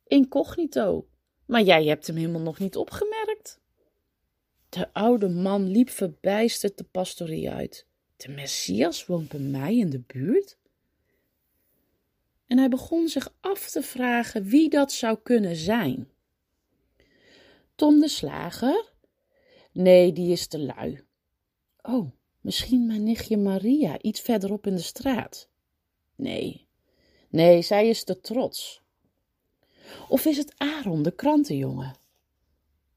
Incognito. 0.07 1.07
Maar 1.47 1.63
jij 1.63 1.85
hebt 1.85 2.07
hem 2.07 2.17
helemaal 2.17 2.41
nog 2.41 2.59
niet 2.59 2.77
opgemerkt. 2.77 3.61
De 4.69 4.93
oude 4.93 5.29
man 5.29 5.67
liep 5.67 5.91
verbijsterd 5.91 6.79
de 6.79 6.85
pastorie 6.85 7.51
uit. 7.51 7.87
De 8.17 8.29
Messias 8.29 9.07
woont 9.07 9.29
bij 9.29 9.41
mij 9.41 9.77
in 9.77 9.91
de 9.91 10.03
buurt? 10.07 10.57
En 12.47 12.59
hij 12.59 12.69
begon 12.69 13.09
zich 13.09 13.35
af 13.41 13.71
te 13.71 13.83
vragen 13.83 14.45
wie 14.45 14.69
dat 14.69 14.93
zou 14.93 15.19
kunnen 15.23 15.57
zijn. 15.57 16.09
Tom 17.75 18.01
de 18.01 18.09
Slager? 18.09 18.93
Nee, 19.73 20.13
die 20.13 20.33
is 20.33 20.47
te 20.47 20.59
lui. 20.59 21.05
Oh, 21.83 22.11
misschien 22.41 22.87
mijn 22.87 23.03
nichtje 23.03 23.37
Maria, 23.37 24.01
iets 24.01 24.21
verderop 24.21 24.67
in 24.67 24.75
de 24.75 24.83
straat. 24.83 25.49
Nee, 26.15 26.67
nee, 27.29 27.63
zij 27.63 27.89
is 27.89 28.05
te 28.05 28.21
trots. 28.21 28.83
Of 30.09 30.25
is 30.25 30.37
het 30.37 30.55
Aaron, 30.57 31.03
de 31.03 31.11
krantenjongen? 31.11 31.97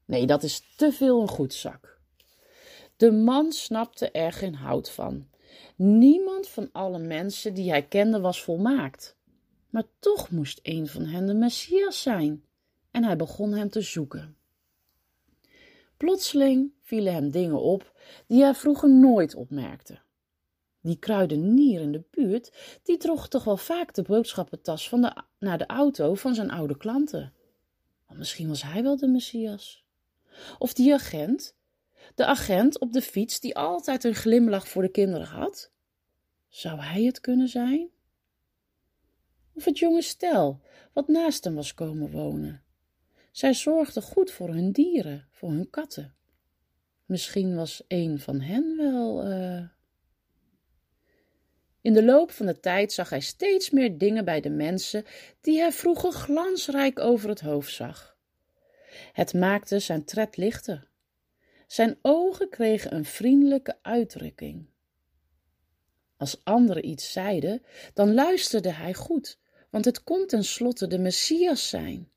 Nee, 0.04 0.26
dat 0.26 0.42
is 0.42 0.74
te 0.76 0.92
veel 0.92 1.20
een 1.20 1.28
goedzak. 1.28 2.00
De 2.96 3.12
man 3.12 3.52
snapte 3.52 4.10
er 4.10 4.32
geen 4.32 4.54
hout 4.54 4.90
van. 4.90 5.28
Niemand 5.76 6.48
van 6.48 6.68
alle 6.72 6.98
mensen 6.98 7.54
die 7.54 7.70
hij 7.70 7.82
kende 7.82 8.20
was 8.20 8.42
volmaakt. 8.42 9.16
Maar 9.70 9.84
toch 9.98 10.30
moest 10.30 10.60
een 10.62 10.86
van 10.86 11.04
hen 11.04 11.26
de 11.26 11.34
Messias 11.34 12.02
zijn. 12.02 12.44
En 12.90 13.04
hij 13.04 13.16
begon 13.16 13.52
hem 13.52 13.70
te 13.70 13.80
zoeken. 13.80 14.36
Plotseling 15.96 16.72
vielen 16.82 17.12
hem 17.12 17.30
dingen 17.30 17.60
op 17.60 17.92
die 18.26 18.42
hij 18.42 18.54
vroeger 18.54 18.90
nooit 18.90 19.34
opmerkte. 19.34 19.98
Die 20.80 20.98
kruidenier 20.98 21.80
in 21.80 21.92
de 21.92 22.02
buurt, 22.10 22.52
die 22.82 22.96
droeg 22.96 23.28
toch 23.28 23.44
wel 23.44 23.56
vaak 23.56 23.94
de 23.94 24.02
boodschappentas 24.02 24.88
van 24.88 25.00
de, 25.00 25.22
naar 25.38 25.58
de 25.58 25.66
auto 25.66 26.14
van 26.14 26.34
zijn 26.34 26.50
oude 26.50 26.76
klanten. 26.76 27.32
Want 28.06 28.18
misschien 28.18 28.48
was 28.48 28.62
hij 28.62 28.82
wel 28.82 28.96
de 28.96 29.08
Messias. 29.08 29.84
Of 30.58 30.72
die 30.72 30.94
agent, 30.94 31.56
de 32.14 32.24
agent 32.24 32.78
op 32.78 32.92
de 32.92 33.02
fiets 33.02 33.40
die 33.40 33.56
altijd 33.56 34.04
een 34.04 34.14
glimlach 34.14 34.68
voor 34.68 34.82
de 34.82 34.90
kinderen 34.90 35.26
had. 35.26 35.70
Zou 36.48 36.80
hij 36.80 37.04
het 37.04 37.20
kunnen 37.20 37.48
zijn? 37.48 37.88
Of 39.60 39.66
het 39.66 39.78
jonge 39.78 40.02
stel 40.02 40.60
wat 40.92 41.08
naast 41.08 41.44
hem 41.44 41.54
was 41.54 41.74
komen 41.74 42.10
wonen. 42.10 42.62
Zij 43.30 43.54
zorgde 43.54 44.02
goed 44.02 44.30
voor 44.30 44.48
hun 44.48 44.72
dieren, 44.72 45.28
voor 45.30 45.50
hun 45.50 45.70
katten. 45.70 46.14
Misschien 47.04 47.56
was 47.56 47.84
een 47.88 48.18
van 48.18 48.40
hen 48.40 48.76
wel. 48.76 49.26
Uh... 49.30 49.62
In 51.80 51.92
de 51.92 52.04
loop 52.04 52.30
van 52.30 52.46
de 52.46 52.60
tijd 52.60 52.92
zag 52.92 53.10
hij 53.10 53.20
steeds 53.20 53.70
meer 53.70 53.98
dingen 53.98 54.24
bij 54.24 54.40
de 54.40 54.50
mensen 54.50 55.04
die 55.40 55.58
hij 55.58 55.72
vroeger 55.72 56.12
glansrijk 56.12 56.98
over 56.98 57.28
het 57.28 57.40
hoofd 57.40 57.72
zag. 57.72 58.16
Het 59.12 59.34
maakte 59.34 59.78
zijn 59.78 60.04
tred 60.04 60.36
lichter. 60.36 60.88
Zijn 61.66 61.98
ogen 62.02 62.48
kregen 62.48 62.94
een 62.94 63.04
vriendelijke 63.04 63.78
uitdrukking. 63.82 64.68
Als 66.16 66.40
anderen 66.44 66.88
iets 66.88 67.12
zeiden, 67.12 67.62
dan 67.94 68.14
luisterde 68.14 68.72
hij 68.72 68.94
goed, 68.94 69.39
want 69.70 69.84
het 69.84 70.04
kon 70.04 70.26
tenslotte 70.26 70.86
de 70.86 70.98
Messias 70.98 71.68
zijn. 71.68 72.08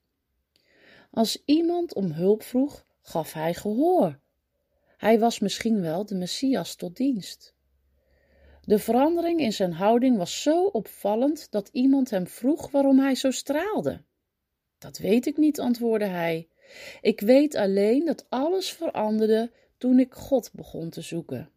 Als 1.11 1.41
iemand 1.45 1.93
om 1.93 2.11
hulp 2.11 2.43
vroeg, 2.43 2.85
gaf 3.01 3.33
hij 3.33 3.53
gehoor. 3.53 4.19
Hij 4.97 5.19
was 5.19 5.39
misschien 5.39 5.81
wel 5.81 6.05
de 6.05 6.15
Messias 6.15 6.75
tot 6.75 6.95
dienst. 6.95 7.53
De 8.65 8.79
verandering 8.79 9.39
in 9.39 9.53
zijn 9.53 9.73
houding 9.73 10.17
was 10.17 10.41
zo 10.41 10.65
opvallend 10.65 11.51
dat 11.51 11.69
iemand 11.71 12.09
hem 12.09 12.27
vroeg 12.27 12.71
waarom 12.71 12.99
hij 12.99 13.15
zo 13.15 13.31
straalde. 13.31 14.01
Dat 14.77 14.97
weet 14.97 15.25
ik 15.25 15.37
niet, 15.37 15.59
antwoordde 15.59 16.07
hij. 16.07 16.47
Ik 17.01 17.19
weet 17.19 17.55
alleen 17.55 18.05
dat 18.05 18.25
alles 18.29 18.71
veranderde 18.71 19.51
toen 19.77 19.99
ik 19.99 20.13
God 20.13 20.51
begon 20.53 20.89
te 20.89 21.01
zoeken. 21.01 21.49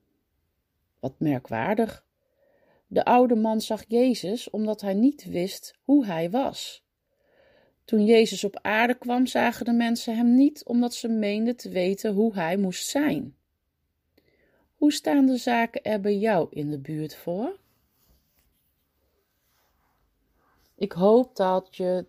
Wat 1.01 1.15
merkwaardig. 1.19 2.06
De 2.87 3.05
oude 3.05 3.35
man 3.35 3.61
zag 3.61 3.85
Jezus 3.89 4.51
omdat 4.51 4.81
hij 4.81 4.95
niet 4.95 5.25
wist 5.25 5.75
hoe 5.83 6.07
hij 6.07 6.31
was. 6.31 6.85
Toen 7.85 8.05
Jezus 8.05 8.45
op 8.45 8.59
aarde 8.63 8.95
kwam, 8.95 9.27
zagen 9.27 9.65
de 9.65 9.73
mensen 9.73 10.17
hem 10.17 10.35
niet 10.35 10.65
omdat 10.65 10.95
ze 10.95 11.09
meenden 11.09 11.57
te 11.57 11.69
weten 11.69 12.15
hoe 12.15 12.35
hij 12.35 12.57
moest 12.57 12.87
zijn. 12.87 13.37
Hoe 14.75 14.93
staan 14.93 15.27
de 15.27 15.37
zaken 15.37 15.83
er 15.83 16.01
bij 16.01 16.17
jou 16.17 16.47
in 16.51 16.71
de 16.71 16.79
buurt 16.79 17.17
voor? 17.17 17.59
Ik 20.75 20.93
hoop 20.93 21.37
dat 21.37 21.77
je, 21.77 22.07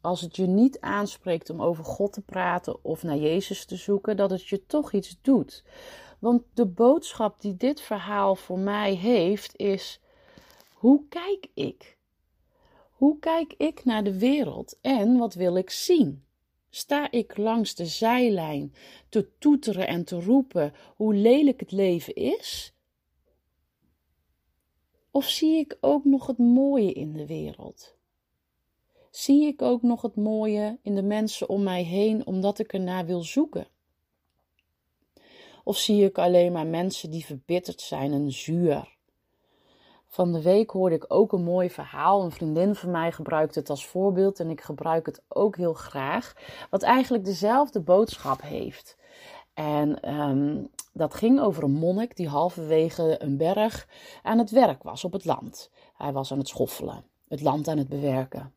als 0.00 0.20
het 0.20 0.36
je 0.36 0.46
niet 0.46 0.80
aanspreekt 0.80 1.50
om 1.50 1.62
over 1.62 1.84
God 1.84 2.12
te 2.12 2.22
praten 2.22 2.84
of 2.84 3.02
naar 3.02 3.16
Jezus 3.16 3.64
te 3.64 3.76
zoeken, 3.76 4.16
dat 4.16 4.30
het 4.30 4.48
je 4.48 4.66
toch 4.66 4.92
iets 4.92 5.18
doet. 5.22 5.64
Want 6.18 6.42
de 6.54 6.66
boodschap 6.66 7.40
die 7.40 7.56
dit 7.56 7.80
verhaal 7.80 8.36
voor 8.36 8.58
mij 8.58 8.94
heeft, 8.94 9.56
is: 9.56 10.00
hoe 10.72 11.08
kijk 11.08 11.46
ik? 11.54 11.96
Hoe 12.90 13.18
kijk 13.18 13.54
ik 13.56 13.84
naar 13.84 14.04
de 14.04 14.18
wereld 14.18 14.78
en 14.80 15.16
wat 15.16 15.34
wil 15.34 15.56
ik 15.56 15.70
zien? 15.70 16.24
Sta 16.70 17.10
ik 17.10 17.36
langs 17.36 17.74
de 17.74 17.86
zijlijn 17.86 18.74
te 19.08 19.38
toeteren 19.38 19.86
en 19.86 20.04
te 20.04 20.20
roepen 20.20 20.74
hoe 20.96 21.14
lelijk 21.14 21.60
het 21.60 21.72
leven 21.72 22.14
is? 22.14 22.74
Of 25.10 25.28
zie 25.28 25.58
ik 25.58 25.76
ook 25.80 26.04
nog 26.04 26.26
het 26.26 26.38
mooie 26.38 26.92
in 26.92 27.12
de 27.12 27.26
wereld? 27.26 27.96
Zie 29.10 29.46
ik 29.46 29.62
ook 29.62 29.82
nog 29.82 30.02
het 30.02 30.16
mooie 30.16 30.78
in 30.82 30.94
de 30.94 31.02
mensen 31.02 31.48
om 31.48 31.62
mij 31.62 31.82
heen 31.82 32.26
omdat 32.26 32.58
ik 32.58 32.72
ernaar 32.72 33.06
wil 33.06 33.22
zoeken? 33.22 33.66
Of 35.66 35.76
zie 35.76 36.04
ik 36.04 36.18
alleen 36.18 36.52
maar 36.52 36.66
mensen 36.66 37.10
die 37.10 37.24
verbitterd 37.24 37.80
zijn 37.80 38.12
en 38.12 38.32
zuur? 38.32 38.96
Van 40.06 40.32
de 40.32 40.42
week 40.42 40.70
hoorde 40.70 40.94
ik 40.94 41.04
ook 41.08 41.32
een 41.32 41.42
mooi 41.42 41.70
verhaal. 41.70 42.22
Een 42.22 42.30
vriendin 42.30 42.74
van 42.74 42.90
mij 42.90 43.12
gebruikt 43.12 43.54
het 43.54 43.70
als 43.70 43.86
voorbeeld 43.86 44.40
en 44.40 44.50
ik 44.50 44.60
gebruik 44.60 45.06
het 45.06 45.22
ook 45.28 45.56
heel 45.56 45.74
graag. 45.74 46.34
Wat 46.70 46.82
eigenlijk 46.82 47.24
dezelfde 47.24 47.80
boodschap 47.80 48.42
heeft. 48.42 48.96
En 49.54 50.00
ehm, 50.00 50.64
dat 50.92 51.14
ging 51.14 51.40
over 51.40 51.62
een 51.62 51.78
monnik 51.78 52.16
die 52.16 52.28
halverwege 52.28 53.22
een 53.22 53.36
berg 53.36 53.88
aan 54.22 54.38
het 54.38 54.50
werk 54.50 54.82
was 54.82 55.04
op 55.04 55.12
het 55.12 55.24
land. 55.24 55.70
Hij 55.94 56.12
was 56.12 56.32
aan 56.32 56.38
het 56.38 56.48
schoffelen, 56.48 57.04
het 57.28 57.40
land 57.40 57.68
aan 57.68 57.78
het 57.78 57.88
bewerken. 57.88 58.54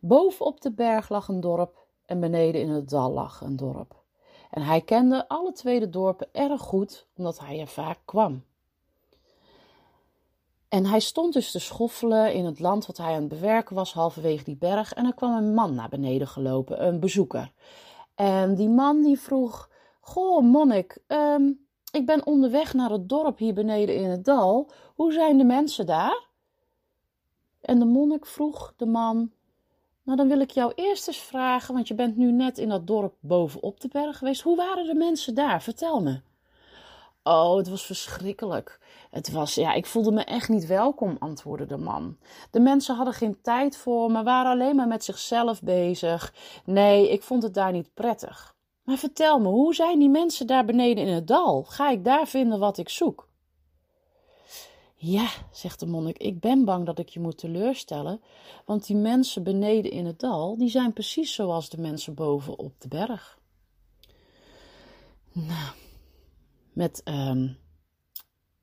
Boven 0.00 0.46
op 0.46 0.60
de 0.60 0.72
berg 0.72 1.08
lag 1.08 1.28
een 1.28 1.40
dorp 1.40 1.86
en 2.06 2.20
beneden 2.20 2.60
in 2.60 2.70
het 2.70 2.88
dal 2.88 3.12
lag 3.12 3.40
een 3.40 3.56
dorp. 3.56 4.03
En 4.54 4.62
hij 4.62 4.80
kende 4.80 5.28
alle 5.28 5.52
twee 5.52 5.80
de 5.80 5.90
dorpen 5.90 6.28
erg 6.32 6.60
goed, 6.60 7.06
omdat 7.16 7.38
hij 7.38 7.60
er 7.60 7.66
vaak 7.66 7.98
kwam. 8.04 8.44
En 10.68 10.86
hij 10.86 11.00
stond 11.00 11.32
dus 11.32 11.50
te 11.50 11.58
schoffelen 11.58 12.32
in 12.34 12.44
het 12.44 12.60
land 12.60 12.86
wat 12.86 12.96
hij 12.96 13.14
aan 13.14 13.20
het 13.20 13.28
bewerken 13.28 13.74
was, 13.74 13.92
halverwege 13.92 14.44
die 14.44 14.56
berg. 14.56 14.92
En 14.92 15.06
er 15.06 15.14
kwam 15.14 15.36
een 15.36 15.54
man 15.54 15.74
naar 15.74 15.88
beneden 15.88 16.28
gelopen, 16.28 16.86
een 16.86 17.00
bezoeker. 17.00 17.52
En 18.14 18.54
die 18.54 18.68
man 18.68 19.02
die 19.02 19.20
vroeg: 19.20 19.70
Goh, 20.00 20.42
monnik, 20.42 20.98
ehm, 21.06 21.50
ik 21.92 22.06
ben 22.06 22.26
onderweg 22.26 22.74
naar 22.74 22.90
het 22.90 23.08
dorp 23.08 23.38
hier 23.38 23.54
beneden 23.54 23.96
in 23.96 24.10
het 24.10 24.24
dal. 24.24 24.70
Hoe 24.94 25.12
zijn 25.12 25.38
de 25.38 25.44
mensen 25.44 25.86
daar? 25.86 26.26
En 27.60 27.78
de 27.78 27.84
monnik 27.84 28.26
vroeg 28.26 28.74
de 28.76 28.86
man: 28.86 29.32
Nou, 30.04 30.18
dan 30.18 30.28
wil 30.28 30.40
ik 30.40 30.50
jou 30.50 30.72
eerst 30.74 31.06
eens 31.06 31.18
vragen, 31.18 31.74
want 31.74 31.88
je 31.88 31.94
bent 31.94 32.16
nu 32.16 32.32
net 32.32 32.58
in 32.58 32.68
dat 32.68 32.86
dorp 32.86 33.14
bovenop 33.20 33.80
de 33.80 33.88
berg 33.88 34.18
geweest. 34.18 34.42
Hoe 34.42 34.56
waren 34.56 34.86
de 34.86 34.94
mensen 34.94 35.34
daar? 35.34 35.62
Vertel 35.62 36.02
me. 36.02 36.20
Oh, 37.22 37.56
het 37.56 37.68
was 37.68 37.86
verschrikkelijk. 37.86 38.80
Het 39.10 39.30
was, 39.30 39.54
ja, 39.54 39.72
ik 39.72 39.86
voelde 39.86 40.12
me 40.12 40.24
echt 40.24 40.48
niet 40.48 40.66
welkom, 40.66 41.16
antwoordde 41.18 41.66
de 41.66 41.76
man. 41.76 42.16
De 42.50 42.60
mensen 42.60 42.96
hadden 42.96 43.14
geen 43.14 43.40
tijd 43.42 43.76
voor 43.76 44.10
me, 44.10 44.22
waren 44.22 44.50
alleen 44.50 44.76
maar 44.76 44.86
met 44.86 45.04
zichzelf 45.04 45.62
bezig. 45.62 46.34
Nee, 46.64 47.10
ik 47.10 47.22
vond 47.22 47.42
het 47.42 47.54
daar 47.54 47.72
niet 47.72 47.94
prettig. 47.94 48.54
Maar 48.82 48.96
vertel 48.96 49.40
me, 49.40 49.48
hoe 49.48 49.74
zijn 49.74 49.98
die 49.98 50.08
mensen 50.08 50.46
daar 50.46 50.64
beneden 50.64 51.06
in 51.06 51.14
het 51.14 51.26
dal? 51.26 51.62
Ga 51.62 51.90
ik 51.90 52.04
daar 52.04 52.26
vinden 52.26 52.58
wat 52.58 52.78
ik 52.78 52.88
zoek? 52.88 53.28
Ja, 55.06 55.28
zegt 55.50 55.80
de 55.80 55.86
monnik, 55.86 56.18
ik 56.18 56.40
ben 56.40 56.64
bang 56.64 56.86
dat 56.86 56.98
ik 56.98 57.08
je 57.08 57.20
moet 57.20 57.38
teleurstellen, 57.38 58.20
want 58.64 58.86
die 58.86 58.96
mensen 58.96 59.42
beneden 59.42 59.90
in 59.90 60.06
het 60.06 60.18
dal, 60.18 60.56
die 60.56 60.68
zijn 60.68 60.92
precies 60.92 61.34
zoals 61.34 61.68
de 61.68 61.80
mensen 61.80 62.14
boven 62.14 62.58
op 62.58 62.80
de 62.80 62.88
berg. 62.88 63.38
Nou, 65.32 65.74
met 66.72 67.02
ehm, 67.02 67.42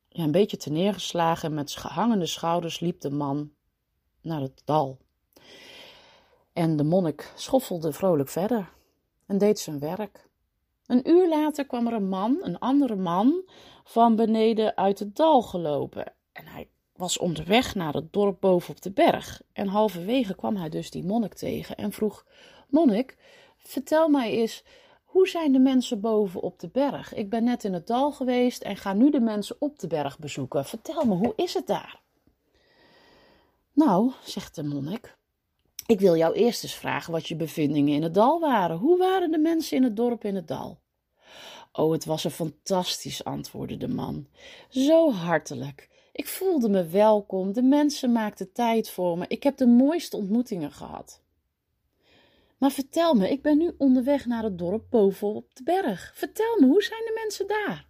ja, 0.08 0.24
een 0.24 0.30
beetje 0.30 0.70
neergeslagen 0.70 1.48
en 1.48 1.54
met 1.54 1.74
hangende 1.74 2.26
schouders 2.26 2.80
liep 2.80 3.00
de 3.00 3.10
man 3.10 3.52
naar 4.20 4.40
het 4.40 4.62
dal. 4.64 4.98
En 6.52 6.76
de 6.76 6.84
monnik 6.84 7.32
schoffelde 7.36 7.92
vrolijk 7.92 8.28
verder 8.28 8.72
en 9.26 9.38
deed 9.38 9.58
zijn 9.58 9.78
werk. 9.78 10.28
Een 10.86 11.10
uur 11.10 11.28
later 11.28 11.66
kwam 11.66 11.86
er 11.86 11.92
een 11.92 12.08
man, 12.08 12.38
een 12.40 12.58
andere 12.58 12.96
man, 12.96 13.42
van 13.84 14.16
beneden 14.16 14.76
uit 14.76 14.98
het 14.98 15.16
dal 15.16 15.42
gelopen. 15.42 16.12
Was 17.02 17.18
onderweg 17.18 17.74
naar 17.74 17.94
het 17.94 18.12
dorp 18.12 18.40
boven 18.40 18.70
op 18.70 18.82
de 18.82 18.90
berg. 18.90 19.42
En 19.52 19.68
halverwege 19.68 20.34
kwam 20.34 20.56
hij 20.56 20.68
dus 20.68 20.90
die 20.90 21.04
monnik 21.04 21.34
tegen 21.34 21.76
en 21.76 21.92
vroeg: 21.92 22.26
Monnik, 22.68 23.16
vertel 23.58 24.08
mij 24.08 24.30
eens, 24.30 24.64
hoe 25.04 25.28
zijn 25.28 25.52
de 25.52 25.58
mensen 25.58 26.00
boven 26.00 26.40
op 26.40 26.60
de 26.60 26.68
berg? 26.68 27.14
Ik 27.14 27.30
ben 27.30 27.44
net 27.44 27.64
in 27.64 27.72
het 27.72 27.86
dal 27.86 28.12
geweest 28.12 28.62
en 28.62 28.76
ga 28.76 28.92
nu 28.92 29.10
de 29.10 29.20
mensen 29.20 29.56
op 29.58 29.78
de 29.78 29.86
berg 29.86 30.18
bezoeken. 30.18 30.64
Vertel 30.64 31.04
me, 31.04 31.14
hoe 31.14 31.32
is 31.36 31.54
het 31.54 31.66
daar? 31.66 32.00
Nou, 33.72 34.12
zegt 34.24 34.54
de 34.54 34.64
monnik, 34.64 35.16
ik 35.86 36.00
wil 36.00 36.16
jou 36.16 36.34
eerst 36.34 36.62
eens 36.62 36.74
vragen 36.74 37.12
wat 37.12 37.28
je 37.28 37.36
bevindingen 37.36 37.94
in 37.94 38.02
het 38.02 38.14
dal 38.14 38.40
waren. 38.40 38.76
Hoe 38.76 38.98
waren 38.98 39.30
de 39.30 39.38
mensen 39.38 39.76
in 39.76 39.82
het 39.82 39.96
dorp 39.96 40.24
in 40.24 40.34
het 40.34 40.48
dal? 40.48 40.80
Oh, 41.72 41.92
het 41.92 42.04
was 42.04 42.24
een 42.24 42.30
fantastisch, 42.30 43.24
antwoordde 43.24 43.76
de 43.76 43.88
man. 43.88 44.26
Zo 44.68 45.12
hartelijk. 45.12 45.90
Ik 46.12 46.28
voelde 46.28 46.68
me 46.68 46.86
welkom, 46.86 47.52
de 47.52 47.62
mensen 47.62 48.12
maakten 48.12 48.52
tijd 48.52 48.90
voor 48.90 49.18
me, 49.18 49.24
ik 49.28 49.42
heb 49.42 49.56
de 49.56 49.66
mooiste 49.66 50.16
ontmoetingen 50.16 50.72
gehad. 50.72 51.20
Maar 52.58 52.70
vertel 52.70 53.14
me, 53.14 53.30
ik 53.30 53.42
ben 53.42 53.58
nu 53.58 53.74
onderweg 53.78 54.26
naar 54.26 54.42
het 54.42 54.58
dorp 54.58 54.84
boven 54.90 55.28
op 55.28 55.54
de 55.54 55.62
berg. 55.62 56.12
Vertel 56.14 56.56
me, 56.60 56.66
hoe 56.66 56.82
zijn 56.82 57.00
de 57.00 57.20
mensen 57.24 57.46
daar? 57.46 57.86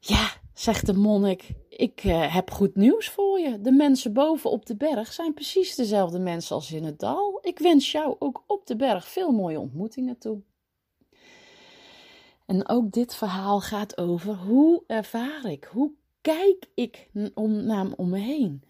Ja, 0.00 0.32
zegt 0.54 0.86
de 0.86 0.94
monnik, 0.94 1.48
ik 1.68 2.04
uh, 2.04 2.34
heb 2.34 2.50
goed 2.50 2.76
nieuws 2.76 3.08
voor 3.08 3.38
je. 3.38 3.60
De 3.60 3.72
mensen 3.72 4.12
boven 4.12 4.50
op 4.50 4.66
de 4.66 4.76
berg 4.76 5.12
zijn 5.12 5.34
precies 5.34 5.74
dezelfde 5.74 6.18
mensen 6.18 6.54
als 6.54 6.72
in 6.72 6.84
het 6.84 6.98
dal. 6.98 7.38
Ik 7.42 7.58
wens 7.58 7.92
jou 7.92 8.16
ook 8.18 8.44
op 8.46 8.66
de 8.66 8.76
berg 8.76 9.08
veel 9.08 9.32
mooie 9.32 9.60
ontmoetingen 9.60 10.18
toe. 10.18 10.42
En 12.46 12.68
ook 12.68 12.92
dit 12.92 13.14
verhaal 13.14 13.60
gaat 13.60 13.98
over 13.98 14.34
hoe 14.34 14.82
ervaar 14.86 15.44
ik, 15.44 15.64
hoe 15.64 15.92
kijk 16.22 16.66
ik 16.74 17.08
om, 17.34 17.64
naar 17.64 17.86
om 17.96 18.08
me 18.08 18.18
heen. 18.18 18.62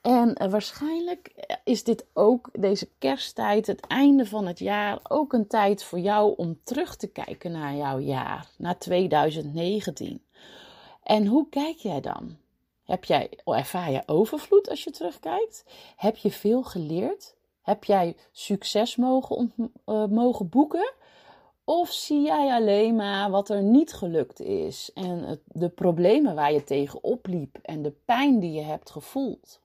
En 0.00 0.42
uh, 0.42 0.50
waarschijnlijk 0.50 1.32
is 1.64 1.84
dit 1.84 2.06
ook, 2.12 2.50
deze 2.52 2.88
kersttijd, 2.98 3.66
het 3.66 3.86
einde 3.86 4.26
van 4.26 4.46
het 4.46 4.58
jaar, 4.58 4.98
ook 5.02 5.32
een 5.32 5.46
tijd 5.46 5.84
voor 5.84 5.98
jou 5.98 6.34
om 6.36 6.60
terug 6.64 6.96
te 6.96 7.06
kijken 7.06 7.52
naar 7.52 7.74
jouw 7.74 7.98
jaar, 7.98 8.48
naar 8.58 8.78
2019. 8.78 10.22
En 11.02 11.26
hoe 11.26 11.48
kijk 11.48 11.76
jij 11.76 12.00
dan? 12.00 12.36
Heb 12.84 13.04
jij, 13.04 13.30
ervaar 13.44 13.90
je 13.90 14.02
overvloed 14.06 14.70
als 14.70 14.84
je 14.84 14.90
terugkijkt? 14.90 15.64
Heb 15.96 16.16
je 16.16 16.30
veel 16.30 16.62
geleerd? 16.62 17.34
Heb 17.62 17.84
jij 17.84 18.16
succes 18.32 18.96
mogen, 18.96 19.52
uh, 19.86 20.06
mogen 20.06 20.48
boeken? 20.48 20.92
Of 21.64 21.92
zie 21.92 22.20
jij 22.20 22.52
alleen 22.52 22.96
maar 22.96 23.30
wat 23.30 23.48
er 23.48 23.62
niet 23.62 23.92
gelukt 23.92 24.40
is 24.40 24.90
en 24.94 25.40
de 25.46 25.68
problemen 25.68 26.34
waar 26.34 26.52
je 26.52 26.64
tegen 26.64 27.04
opliep 27.04 27.58
en 27.62 27.82
de 27.82 27.94
pijn 28.04 28.38
die 28.40 28.52
je 28.52 28.62
hebt 28.62 28.90
gevoeld? 28.90 29.60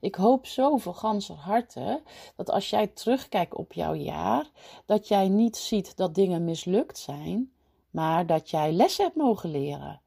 Ik 0.00 0.14
hoop 0.14 0.46
zo 0.46 0.76
van 0.76 0.94
ganser 0.94 1.34
harte 1.34 2.02
dat 2.36 2.50
als 2.50 2.70
jij 2.70 2.86
terugkijkt 2.86 3.54
op 3.54 3.72
jouw 3.72 3.94
jaar, 3.94 4.50
dat 4.86 5.08
jij 5.08 5.28
niet 5.28 5.56
ziet 5.56 5.96
dat 5.96 6.14
dingen 6.14 6.44
mislukt 6.44 6.98
zijn, 6.98 7.52
maar 7.90 8.26
dat 8.26 8.50
jij 8.50 8.72
lessen 8.72 9.04
hebt 9.04 9.16
mogen 9.16 9.50
leren. 9.50 10.00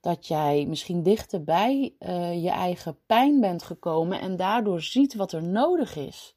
Dat 0.00 0.26
jij 0.26 0.64
misschien 0.68 1.02
dichterbij 1.02 1.94
uh, 1.98 2.42
je 2.42 2.50
eigen 2.50 2.98
pijn 3.06 3.40
bent 3.40 3.62
gekomen 3.62 4.20
en 4.20 4.36
daardoor 4.36 4.82
ziet 4.82 5.14
wat 5.14 5.32
er 5.32 5.42
nodig 5.42 5.96
is. 5.96 6.35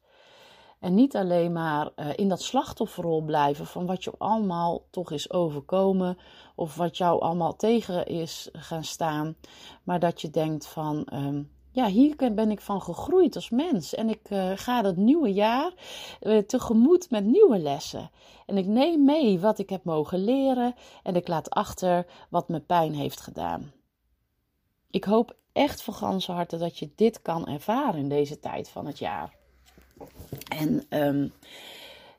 En 0.80 0.94
niet 0.94 1.16
alleen 1.16 1.52
maar 1.52 1.90
uh, 1.96 2.08
in 2.14 2.28
dat 2.28 2.42
slachtofferrol 2.42 3.22
blijven 3.22 3.66
van 3.66 3.86
wat 3.86 4.04
je 4.04 4.12
allemaal 4.18 4.84
toch 4.90 5.10
is 5.10 5.30
overkomen 5.30 6.18
of 6.54 6.76
wat 6.76 6.96
jou 6.96 7.20
allemaal 7.20 7.56
tegen 7.56 8.06
is 8.06 8.48
gaan 8.52 8.84
staan, 8.84 9.36
maar 9.82 10.00
dat 10.00 10.20
je 10.20 10.30
denkt 10.30 10.66
van 10.66 11.06
um, 11.12 11.50
ja, 11.72 11.86
hier 11.86 12.16
ben 12.16 12.50
ik 12.50 12.60
van 12.60 12.82
gegroeid 12.82 13.34
als 13.34 13.50
mens. 13.50 13.94
En 13.94 14.08
ik 14.08 14.30
uh, 14.30 14.52
ga 14.54 14.82
dat 14.82 14.96
nieuwe 14.96 15.32
jaar 15.32 15.72
uh, 16.22 16.38
tegemoet 16.38 17.10
met 17.10 17.24
nieuwe 17.24 17.58
lessen. 17.58 18.10
En 18.46 18.56
ik 18.56 18.66
neem 18.66 19.04
mee 19.04 19.40
wat 19.40 19.58
ik 19.58 19.70
heb 19.70 19.84
mogen 19.84 20.24
leren 20.24 20.74
en 21.02 21.16
ik 21.16 21.28
laat 21.28 21.50
achter 21.50 22.06
wat 22.30 22.48
me 22.48 22.60
pijn 22.60 22.94
heeft 22.94 23.20
gedaan. 23.20 23.72
Ik 24.90 25.04
hoop 25.04 25.36
echt 25.52 25.82
van 25.82 25.94
ganse 25.94 26.32
harte 26.32 26.56
dat 26.56 26.78
je 26.78 26.92
dit 26.94 27.22
kan 27.22 27.46
ervaren 27.46 28.00
in 28.00 28.08
deze 28.08 28.38
tijd 28.38 28.68
van 28.68 28.86
het 28.86 28.98
jaar. 28.98 29.38
En, 30.48 30.86
um, 30.88 31.32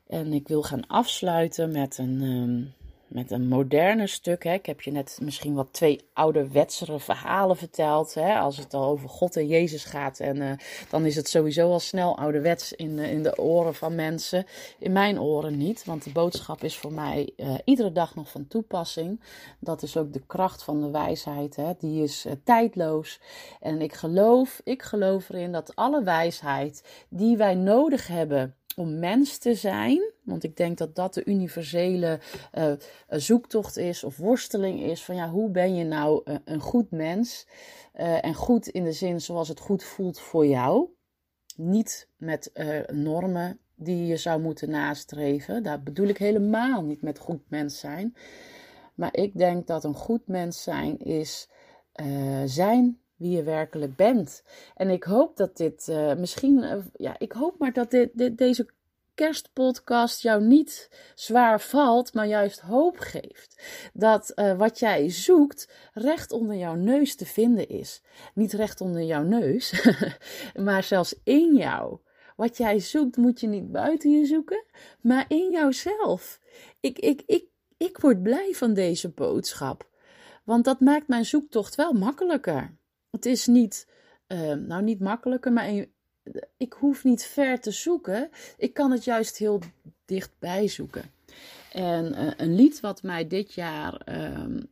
en 0.06 0.32
ik 0.32 0.48
wil 0.48 0.62
gaan 0.62 0.86
afsluiten 0.86 1.70
met 1.70 1.98
een, 1.98 2.22
um, 2.22 2.72
met 3.12 3.30
een 3.30 3.48
moderne 3.48 4.06
stuk. 4.06 4.44
Hè. 4.44 4.52
Ik 4.52 4.66
heb 4.66 4.80
je 4.80 4.90
net 4.90 5.18
misschien 5.22 5.54
wat 5.54 5.72
twee 5.72 6.00
ouderwetsere 6.12 7.00
verhalen 7.00 7.56
verteld. 7.56 8.14
Hè. 8.14 8.38
Als 8.38 8.56
het 8.56 8.74
al 8.74 8.84
over 8.84 9.08
God 9.08 9.36
en 9.36 9.46
Jezus 9.46 9.84
gaat. 9.84 10.20
En 10.20 10.36
uh, 10.36 10.52
dan 10.90 11.06
is 11.06 11.16
het 11.16 11.28
sowieso 11.28 11.70
al 11.70 11.80
snel 11.80 12.18
ouderwets 12.18 12.72
in, 12.72 12.90
uh, 12.90 13.12
in 13.12 13.22
de 13.22 13.38
oren 13.38 13.74
van 13.74 13.94
mensen. 13.94 14.46
In 14.78 14.92
mijn 14.92 15.20
oren 15.20 15.56
niet. 15.56 15.84
Want 15.84 16.04
de 16.04 16.12
boodschap 16.12 16.64
is 16.64 16.76
voor 16.76 16.92
mij 16.92 17.32
uh, 17.36 17.54
iedere 17.64 17.92
dag 17.92 18.14
nog 18.14 18.30
van 18.30 18.46
toepassing. 18.48 19.20
Dat 19.58 19.82
is 19.82 19.96
ook 19.96 20.12
de 20.12 20.26
kracht 20.26 20.62
van 20.62 20.80
de 20.80 20.90
wijsheid. 20.90 21.56
Hè. 21.56 21.72
Die 21.78 22.02
is 22.02 22.26
tijdloos. 22.44 23.20
En 23.60 23.80
ik 23.80 23.92
geloof, 23.92 24.60
ik 24.64 24.82
geloof 24.82 25.28
erin 25.28 25.52
dat 25.52 25.76
alle 25.76 26.02
wijsheid 26.02 27.04
die 27.08 27.36
wij 27.36 27.54
nodig 27.54 28.06
hebben 28.06 28.56
om 28.74 28.98
mens 28.98 29.38
te 29.38 29.54
zijn. 29.54 30.12
Want 30.22 30.44
ik 30.44 30.56
denk 30.56 30.78
dat 30.78 30.94
dat 30.94 31.14
de 31.14 31.24
universele 31.24 32.20
uh, 32.58 32.72
zoektocht 33.08 33.76
is 33.76 34.04
of 34.04 34.16
worsteling 34.16 34.80
is. 34.82 35.04
Van 35.04 35.16
ja, 35.16 35.30
hoe 35.30 35.50
ben 35.50 35.74
je 35.74 35.84
nou 35.84 36.22
uh, 36.24 36.36
een 36.44 36.60
goed 36.60 36.90
mens? 36.90 37.46
en 38.20 38.34
goed 38.34 38.68
in 38.68 38.84
de 38.84 38.92
zin 38.92 39.20
zoals 39.20 39.48
het 39.48 39.60
goed 39.60 39.84
voelt 39.84 40.20
voor 40.20 40.46
jou. 40.46 40.88
Niet 41.56 42.08
met 42.16 42.52
normen 42.92 43.58
die 43.74 44.06
je 44.06 44.16
zou 44.16 44.40
moeten 44.40 44.70
nastreven. 44.70 45.62
Daar 45.62 45.82
bedoel 45.82 46.06
ik 46.06 46.18
helemaal 46.18 46.82
niet 46.82 47.02
met 47.02 47.18
goed 47.18 47.50
mens 47.50 47.78
zijn. 47.78 48.16
Maar 48.94 49.16
ik 49.16 49.38
denk 49.38 49.66
dat 49.66 49.84
een 49.84 49.94
goed 49.94 50.26
mens 50.26 50.62
zijn 50.62 50.98
is 50.98 51.48
zijn 52.44 53.01
wie 53.22 53.36
je 53.36 53.42
werkelijk 53.42 53.96
bent. 53.96 54.42
En 54.74 54.90
ik 54.90 55.04
hoop 55.04 55.36
dat 55.36 55.56
dit 55.56 55.86
uh, 55.90 56.14
misschien, 56.14 56.62
uh, 56.62 56.74
ja, 56.96 57.14
ik 57.18 57.32
hoop 57.32 57.58
maar 57.58 57.72
dat 57.72 57.90
dit, 57.90 58.38
deze 58.38 58.66
kerstpodcast 59.14 60.22
jou 60.22 60.44
niet 60.44 60.90
zwaar 61.14 61.60
valt, 61.60 62.14
maar 62.14 62.26
juist 62.26 62.60
hoop 62.60 62.98
geeft. 62.98 63.62
Dat 63.92 64.32
uh, 64.34 64.58
wat 64.58 64.78
jij 64.78 65.10
zoekt 65.10 65.72
recht 65.92 66.32
onder 66.32 66.56
jouw 66.56 66.74
neus 66.74 67.16
te 67.16 67.26
vinden 67.26 67.68
is. 67.68 68.02
Niet 68.34 68.52
recht 68.52 68.80
onder 68.80 69.02
jouw 69.02 69.22
neus, 69.22 69.88
maar 70.66 70.82
zelfs 70.82 71.14
in 71.24 71.56
jou. 71.56 71.98
Wat 72.36 72.56
jij 72.56 72.78
zoekt 72.78 73.16
moet 73.16 73.40
je 73.40 73.46
niet 73.46 73.72
buiten 73.72 74.10
je 74.10 74.26
zoeken, 74.26 74.64
maar 75.00 75.24
in 75.28 75.50
jouzelf. 75.50 76.40
Ik, 76.80 76.98
ik, 76.98 77.22
ik, 77.26 77.44
ik 77.76 77.98
word 77.98 78.22
blij 78.22 78.52
van 78.52 78.74
deze 78.74 79.08
boodschap. 79.08 79.90
Want 80.44 80.64
dat 80.64 80.80
maakt 80.80 81.08
mijn 81.08 81.24
zoektocht 81.24 81.74
wel 81.74 81.92
makkelijker. 81.92 82.76
Het 83.12 83.26
is 83.26 83.46
niet, 83.46 83.88
uh, 84.28 84.52
nou 84.52 84.82
niet 84.82 85.00
makkelijker, 85.00 85.52
maar 85.52 85.84
ik 86.56 86.72
hoef 86.72 87.04
niet 87.04 87.24
ver 87.24 87.60
te 87.60 87.70
zoeken. 87.70 88.30
Ik 88.56 88.74
kan 88.74 88.90
het 88.90 89.04
juist 89.04 89.36
heel 89.36 89.60
dichtbij 90.04 90.68
zoeken. 90.68 91.10
En 91.72 92.12
uh, 92.12 92.30
een 92.36 92.54
lied 92.54 92.80
wat 92.80 93.02
mij 93.02 93.26
dit 93.26 93.54
jaar 93.54 94.00
uh, 94.08 94.14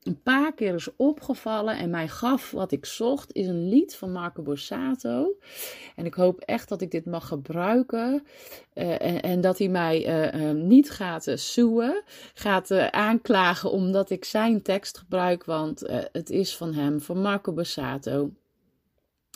een 0.02 0.20
paar 0.22 0.54
keer 0.54 0.74
is 0.74 0.88
opgevallen 0.96 1.78
en 1.78 1.90
mij 1.90 2.08
gaf 2.08 2.50
wat 2.50 2.72
ik 2.72 2.86
zocht, 2.86 3.32
is 3.32 3.46
een 3.46 3.68
lied 3.68 3.96
van 3.96 4.12
Marco 4.12 4.42
Borsato. 4.42 5.32
En 5.96 6.06
ik 6.06 6.14
hoop 6.14 6.40
echt 6.40 6.68
dat 6.68 6.80
ik 6.80 6.90
dit 6.90 7.06
mag 7.06 7.26
gebruiken 7.26 8.22
uh, 8.74 8.90
en, 9.02 9.22
en, 9.22 9.40
dat 9.40 9.58
hij 9.58 9.68
mij 9.68 10.32
niet 10.52 10.90
gaat 10.90 11.26
suwen, 11.34 12.02
gaat 12.34 12.72
aanklagen 12.90 13.70
omdat 13.70 14.10
ik 14.10 14.24
zijn 14.24 14.62
tekst 14.62 14.98
gebruik, 14.98 15.44
want 15.44 15.82
het 16.12 16.30
is 16.30 16.56
van 16.56 16.74
hem, 16.74 17.00
van 17.00 17.20
Marco 17.20 17.52
Borsato. 17.52 18.30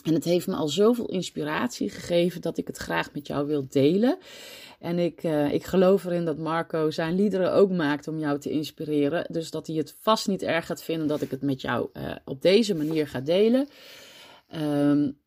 En 0.05 0.13
het 0.13 0.23
heeft 0.23 0.47
me 0.47 0.55
al 0.55 0.67
zoveel 0.67 1.05
inspiratie 1.05 1.89
gegeven 1.89 2.41
dat 2.41 2.57
ik 2.57 2.67
het 2.67 2.77
graag 2.77 3.13
met 3.13 3.27
jou 3.27 3.47
wil 3.47 3.65
delen. 3.69 4.17
En 4.79 4.99
ik, 4.99 5.23
uh, 5.23 5.53
ik 5.53 5.63
geloof 5.63 6.05
erin 6.05 6.25
dat 6.25 6.37
Marco 6.37 6.91
zijn 6.91 7.15
liederen 7.15 7.53
ook 7.53 7.71
maakt 7.71 8.07
om 8.07 8.19
jou 8.19 8.39
te 8.39 8.49
inspireren. 8.49 9.25
Dus 9.29 9.51
dat 9.51 9.67
hij 9.67 9.75
het 9.75 9.95
vast 9.99 10.27
niet 10.27 10.41
erg 10.41 10.65
gaat 10.65 10.83
vinden 10.83 11.07
dat 11.07 11.21
ik 11.21 11.31
het 11.31 11.41
met 11.41 11.61
jou 11.61 11.89
uh, 11.93 12.15
op 12.25 12.41
deze 12.41 12.75
manier 12.75 13.07
ga 13.07 13.19
delen. 13.19 13.67
Um, 14.55 15.17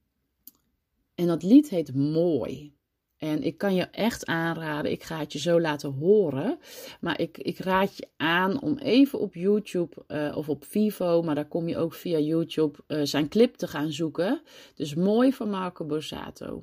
en 1.14 1.26
dat 1.26 1.42
lied 1.42 1.68
heet 1.68 1.94
Mooi. 1.94 2.76
En 3.16 3.42
ik 3.42 3.58
kan 3.58 3.74
je 3.74 3.82
echt 3.82 4.26
aanraden, 4.26 4.90
ik 4.90 5.02
ga 5.02 5.18
het 5.18 5.32
je 5.32 5.38
zo 5.38 5.60
laten 5.60 5.92
horen. 5.92 6.58
Maar 7.00 7.20
ik, 7.20 7.38
ik 7.38 7.58
raad 7.58 7.96
je 7.96 8.08
aan 8.16 8.62
om 8.62 8.78
even 8.78 9.18
op 9.18 9.34
YouTube 9.34 10.04
uh, 10.08 10.36
of 10.36 10.48
op 10.48 10.64
Vivo, 10.64 11.22
maar 11.22 11.34
daar 11.34 11.48
kom 11.48 11.68
je 11.68 11.76
ook 11.76 11.94
via 11.94 12.18
YouTube, 12.18 12.78
zijn 13.02 13.28
clip 13.28 13.54
te 13.54 13.66
gaan 13.66 13.92
zoeken. 13.92 14.42
Dus 14.74 14.94
mooi 14.94 15.32
van 15.32 15.50
Marco 15.50 15.84
Borsato. 15.84 16.62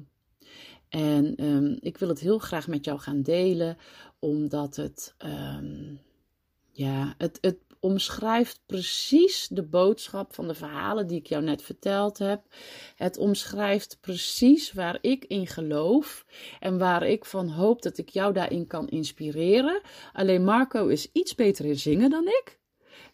En 0.90 1.46
um, 1.46 1.78
ik 1.80 1.98
wil 1.98 2.10
het 2.10 2.20
heel 2.20 2.40
graag 2.40 2.68
met 2.68 2.86
jou 2.86 3.00
gaan 3.00 3.22
delen, 3.22 3.78
omdat 4.20 4.76
het, 4.76 5.16
um, 5.26 6.00
ja, 6.72 7.16
het, 7.18 7.38
het 7.42 7.58
omschrijft 7.80 8.62
precies 8.66 9.48
de 9.48 9.64
boodschap 9.64 10.34
van 10.34 10.48
de 10.48 10.54
verhalen 10.54 11.08
die 11.08 11.20
ik 11.20 11.28
jou 11.28 11.44
net 11.44 11.62
verteld 11.62 12.18
heb. 12.18 12.42
Het 12.96 13.18
omschrijft 13.18 13.98
precies 14.02 14.74
waar 14.74 14.98
ik 15.02 15.26
in 15.26 15.48
geloof 15.48 16.26
en 16.60 16.78
waar 16.78 17.08
ik 17.08 17.26
van 17.26 17.50
hoop 17.50 17.82
dat 17.82 17.98
ik 17.98 18.10
jou 18.10 18.34
daarin 18.34 18.68
kan 18.68 18.88
inspireren. 18.88 19.82
Alleen 20.14 20.44
Marco 20.44 20.88
is 20.88 21.12
iets 21.12 21.36
beter 21.36 21.66
in 21.66 21.80
zingen 21.80 22.10
dan 22.10 22.28
ik. 22.28 22.60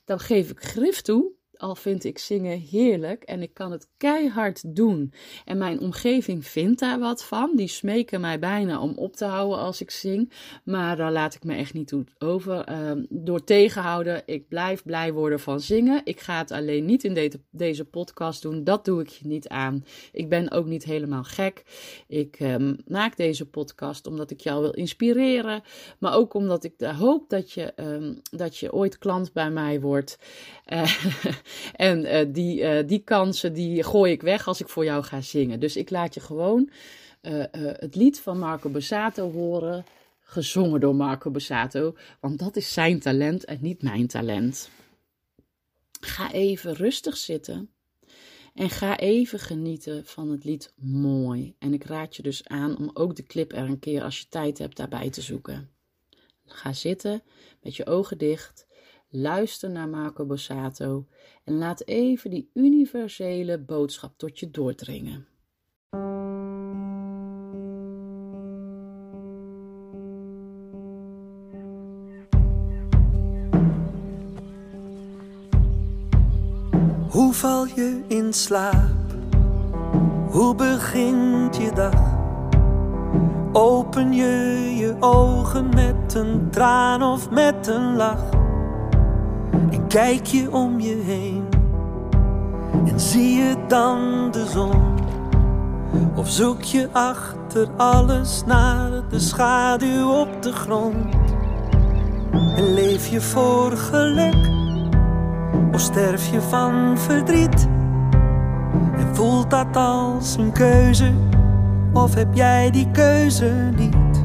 Dan 0.06 0.20
geef 0.20 0.50
ik 0.50 0.64
grif 0.64 1.02
toe 1.02 1.32
al 1.62 1.76
vind 1.76 2.04
ik 2.04 2.18
zingen 2.18 2.60
heerlijk 2.60 3.24
en 3.24 3.42
ik 3.42 3.54
kan 3.54 3.72
het 3.72 3.88
keihard 3.98 4.76
doen. 4.76 5.14
En 5.46 5.58
mijn 5.58 5.80
omgeving 5.80 6.46
vindt 6.46 6.80
daar 6.80 7.00
wat 7.00 7.24
van. 7.24 7.52
Die 7.56 7.68
smeken 7.68 8.22
mij 8.22 8.40
bijna 8.40 8.82
om 8.82 8.94
op 8.96 9.16
te 9.16 9.26
houden 9.26 9.58
als 9.58 9.82
ik 9.82 9.92
zing. 9.92 10.32
Maar 10.64 10.96
daar 10.96 11.12
laat 11.12 11.36
ik 11.36 11.44
me 11.44 11.56
echt 11.56 11.74
niet 11.74 11.96
over. 12.18 12.70
Uh, 12.70 13.04
door 13.10 13.44
tegenhouden, 13.44 14.24
ik 14.26 14.48
blijf 14.48 14.84
blij 14.84 15.14
worden 15.14 15.40
van 15.40 15.60
zingen. 15.60 16.02
Ik 16.04 16.20
ga 16.20 16.38
het 16.38 16.52
alleen 16.52 16.86
niet 16.86 17.04
in 17.04 17.14
de, 17.14 17.40
deze 17.50 17.86
podcast 17.86 18.42
doen. 18.42 18.64
Dat 18.64 18.86
doe 18.86 19.02
ik 19.02 19.08
je 19.08 19.28
niet 19.28 19.48
aan. 19.48 19.86
Ik 20.12 20.30
ben 20.30 20.52
ook 20.52 20.66
niet 20.66 20.84
helemaal 20.84 21.24
gek. 21.24 21.64
Ik 22.08 22.40
uh, 22.40 22.56
maak 22.88 23.18
deze 23.18 23.50
podcast 23.50 24.08
omdat 24.08 24.32
ik 24.32 24.40
jou 24.40 24.62
wil 24.62 24.74
inspireren. 24.74 25.64
Maar 26.00 26.14
ook 26.14 26.34
omdat 26.34 26.64
ik 26.64 26.74
hoop 26.82 27.30
dat 27.30 27.52
je, 27.52 27.74
uh, 27.76 28.16
dat 28.32 28.58
je 28.58 28.74
ooit 28.74 28.98
klant 28.98 29.34
bij 29.34 29.50
mij 29.50 29.80
wordt. 29.82 30.20
Eh, 30.66 30.84
en 31.76 32.06
uh, 32.06 32.34
die, 32.34 32.62
uh, 32.62 32.88
die 32.88 33.00
kansen 33.00 33.54
die 33.54 33.84
gooi 33.84 34.12
ik 34.12 34.22
weg 34.22 34.48
als 34.48 34.60
ik 34.62 34.70
voor 34.70 34.84
jou 34.84 35.04
ga 35.04 35.22
zingen. 35.22 35.60
Dus 35.60 35.76
ik 35.76 35.90
laat 35.90 36.14
je 36.14 36.20
gewoon 36.20 36.70
uh, 37.22 37.44
het 37.62 37.96
lied 37.96 38.20
van 38.20 38.40
Marco 38.40 38.70
Bassato 38.70 39.32
horen, 39.32 39.86
gezongen 40.22 40.80
door 40.80 40.96
Marco 40.96 41.32
Bassato, 41.32 41.96
want 42.20 42.40
dat 42.40 42.56
is 42.56 42.74
zijn 42.74 43.00
talent 43.00 43.46
en 43.46 43.58
niet 43.62 43.82
mijn 43.82 44.08
talent. 44.08 44.70
Ga 46.00 46.32
even 46.32 46.74
rustig 46.74 47.18
zitten 47.18 47.70
en 48.54 48.70
ga 48.70 48.98
even 48.98 49.40
genieten 49.40 50.06
van 50.06 50.30
het 50.30 50.44
lied 50.44 50.74
Mooi. 50.76 51.56
En 51.60 51.74
ik 51.74 51.84
raad 51.84 52.16
je 52.16 52.22
dus 52.22 52.48
aan 52.48 52.78
om 52.78 52.90
ook 52.94 53.16
de 53.16 53.24
clip 53.24 53.52
er 53.52 53.64
een 53.64 53.80
keer 53.80 54.04
als 54.04 54.20
je 54.20 54.26
tijd 54.30 54.58
hebt 54.58 54.78
daarbij 54.78 55.10
te 55.10 55.22
zoeken. 55.22 55.70
Ga 56.46 56.74
zitten 56.74 57.24
met 57.62 57.76
je 57.76 57.86
ogen 57.86 58.18
dicht 58.18 58.66
Luister 59.14 59.70
naar 59.70 59.90
Marco 59.90 60.26
Bossato 60.26 61.06
en 61.44 61.58
laat 61.58 61.88
even 61.88 62.30
die 62.30 62.50
universele 62.54 63.60
boodschap 63.60 64.18
tot 64.18 64.40
je 64.40 64.52
doordringen. 64.52 65.28
Hoe 77.10 77.34
val 77.34 77.66
je 77.66 78.04
in 78.08 78.34
slaap? 78.34 79.16
Hoe 80.30 80.56
begint 80.56 81.56
je 81.56 81.72
dag? 81.74 82.20
Open 83.54 84.14
je 84.14 84.74
je 84.78 84.96
ogen 85.00 85.70
met 85.70 86.14
een 86.14 86.50
traan 86.52 87.04
of 87.04 87.30
met 87.30 87.68
een 87.68 87.96
lach? 87.96 88.41
Kijk 89.92 90.26
je 90.26 90.52
om 90.52 90.80
je 90.80 91.02
heen 91.06 91.44
en 92.86 93.00
zie 93.00 93.38
je 93.38 93.56
dan 93.68 94.32
de 94.32 94.46
zon? 94.46 95.00
Of 96.16 96.30
zoek 96.30 96.62
je 96.62 96.90
achter 96.92 97.70
alles 97.78 98.44
naar 98.46 98.90
de 99.10 99.20
schaduw 99.20 100.10
op 100.10 100.42
de 100.42 100.52
grond? 100.52 101.16
En 102.32 102.74
leef 102.74 103.08
je 103.08 103.22
voor 103.22 103.72
geluk? 103.72 104.50
Of 105.72 105.80
sterf 105.80 106.32
je 106.32 106.42
van 106.42 106.98
verdriet? 106.98 107.68
En 108.98 109.16
voelt 109.16 109.50
dat 109.50 109.76
als 109.76 110.38
een 110.38 110.52
keuze? 110.52 111.12
Of 111.94 112.14
heb 112.14 112.34
jij 112.34 112.72
die 112.72 112.92
keuze 112.92 113.72
niet? 113.76 114.24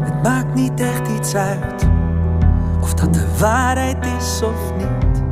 Het 0.00 0.22
maakt 0.22 0.54
niet 0.54 0.80
echt 0.80 1.08
iets 1.08 1.34
uit 1.34 1.88
of 2.80 2.94
dat 2.94 3.14
de 3.14 3.26
waarheid 3.38 4.06
is 4.18 4.42
of 4.42 4.72
niet. 4.76 5.22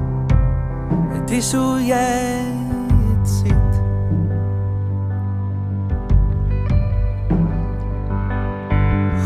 Het 1.13 1.31
is 1.31 1.53
hoe 1.53 1.85
jij 1.85 2.45
het 3.09 3.29
ziet. 3.29 3.81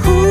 Hoe, 0.05 0.23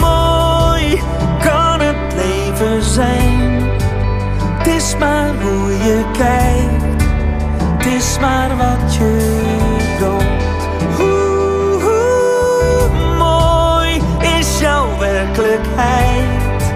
mooi 0.00 1.00
kan 1.42 1.80
het 1.80 2.14
leven 2.14 2.82
zijn. 2.82 3.62
Het 4.42 4.66
is 4.66 4.96
maar 4.98 5.34
hoe 5.42 5.72
je 5.72 6.04
kijkt. 6.12 7.02
Het 7.62 7.86
is 7.86 8.18
maar 8.20 8.56
wat 8.56 8.94
je 8.94 9.47
werkelijkheid. 15.38 16.74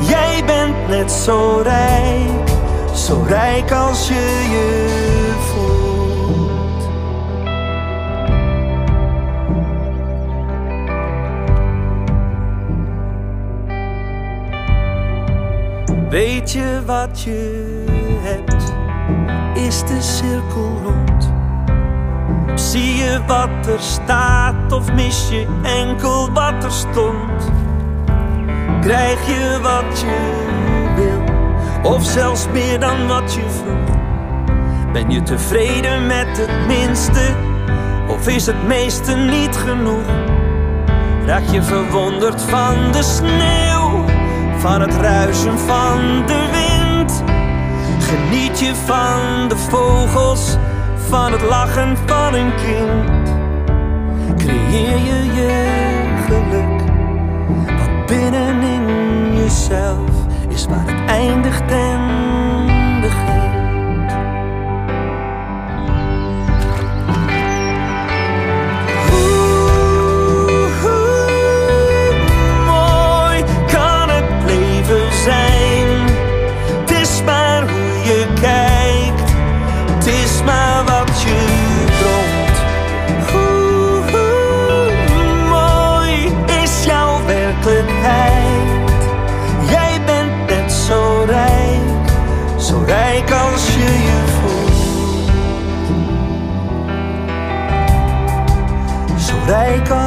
Jij 0.00 0.42
bent 0.46 0.88
net 0.88 1.12
zo 1.12 1.60
rijk, 1.62 2.48
zo 2.94 3.24
rijk 3.28 3.72
als 3.72 4.08
je 4.08 4.46
je 4.50 4.94
voelt. 5.38 5.74
Weet 16.10 16.52
je 16.52 16.82
wat 16.86 17.22
je 17.22 17.84
hebt? 18.22 18.74
Is 19.54 19.80
de 19.80 20.00
cirkel 20.00 20.80
rond? 20.84 21.32
Zie 22.60 22.94
je 22.94 23.20
wat 23.26 23.66
er 23.66 23.80
staat 23.80 24.72
of 24.72 24.92
mis 24.92 25.28
je 25.28 25.46
enkel 25.62 26.32
wat 26.32 26.64
er 26.64 26.72
stond? 26.72 27.65
Krijg 28.86 29.26
je 29.26 29.58
wat 29.62 30.00
je 30.00 30.44
wil, 30.94 31.92
of 31.92 32.04
zelfs 32.04 32.46
meer 32.52 32.80
dan 32.80 33.06
wat 33.06 33.34
je 33.34 33.42
vroeg? 33.48 33.96
Ben 34.92 35.10
je 35.10 35.22
tevreden 35.22 36.06
met 36.06 36.26
het 36.32 36.66
minste, 36.66 37.34
of 38.08 38.28
is 38.28 38.46
het 38.46 38.66
meeste 38.66 39.14
niet 39.14 39.56
genoeg? 39.56 40.06
Raak 41.24 41.42
je 41.50 41.62
verwonderd 41.62 42.42
van 42.42 42.92
de 42.92 43.02
sneeuw, 43.02 44.04
van 44.58 44.80
het 44.80 44.94
ruisen 44.94 45.58
van 45.58 46.26
de 46.26 46.46
wind? 46.52 47.22
Geniet 48.02 48.60
je 48.60 48.74
van 48.74 49.48
de 49.48 49.56
vogels, 49.56 50.56
van 51.08 51.32
het 51.32 51.42
lachen 51.42 51.96
van 52.06 52.34
een 52.34 52.52
kind? 52.54 53.34
Creëer 54.36 54.98
je 54.98 55.24
je 55.34 55.64
geluk, 56.26 56.75
binnenin 58.06 59.36
jezelf 59.36 60.10
is 60.48 60.66
waar 60.66 60.86
het 60.86 61.10
eindigt 61.10 61.70
en 61.70 62.35
Zo 99.46 99.52
rijk 99.52 100.05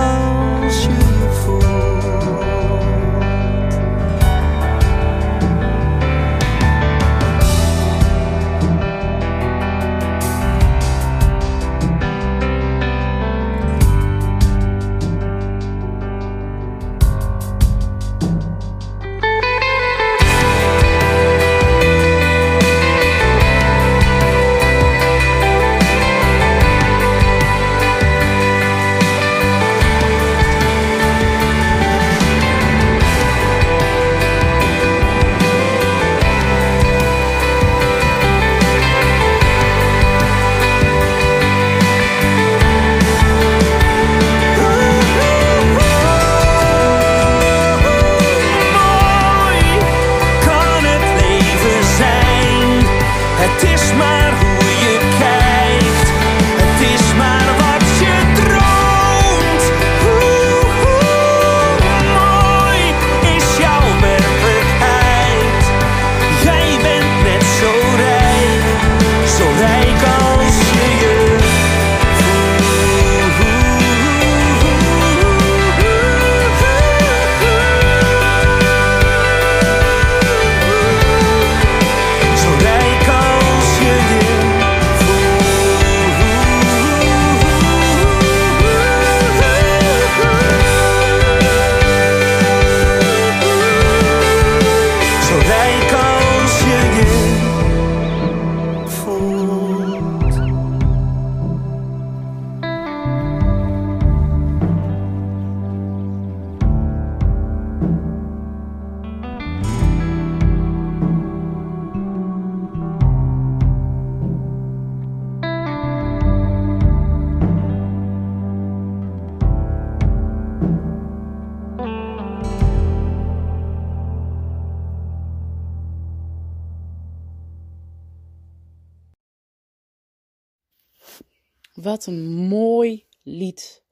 Wat 131.89 132.06
een 132.06 132.30
mooi 132.47 133.06
lied. 133.23 133.84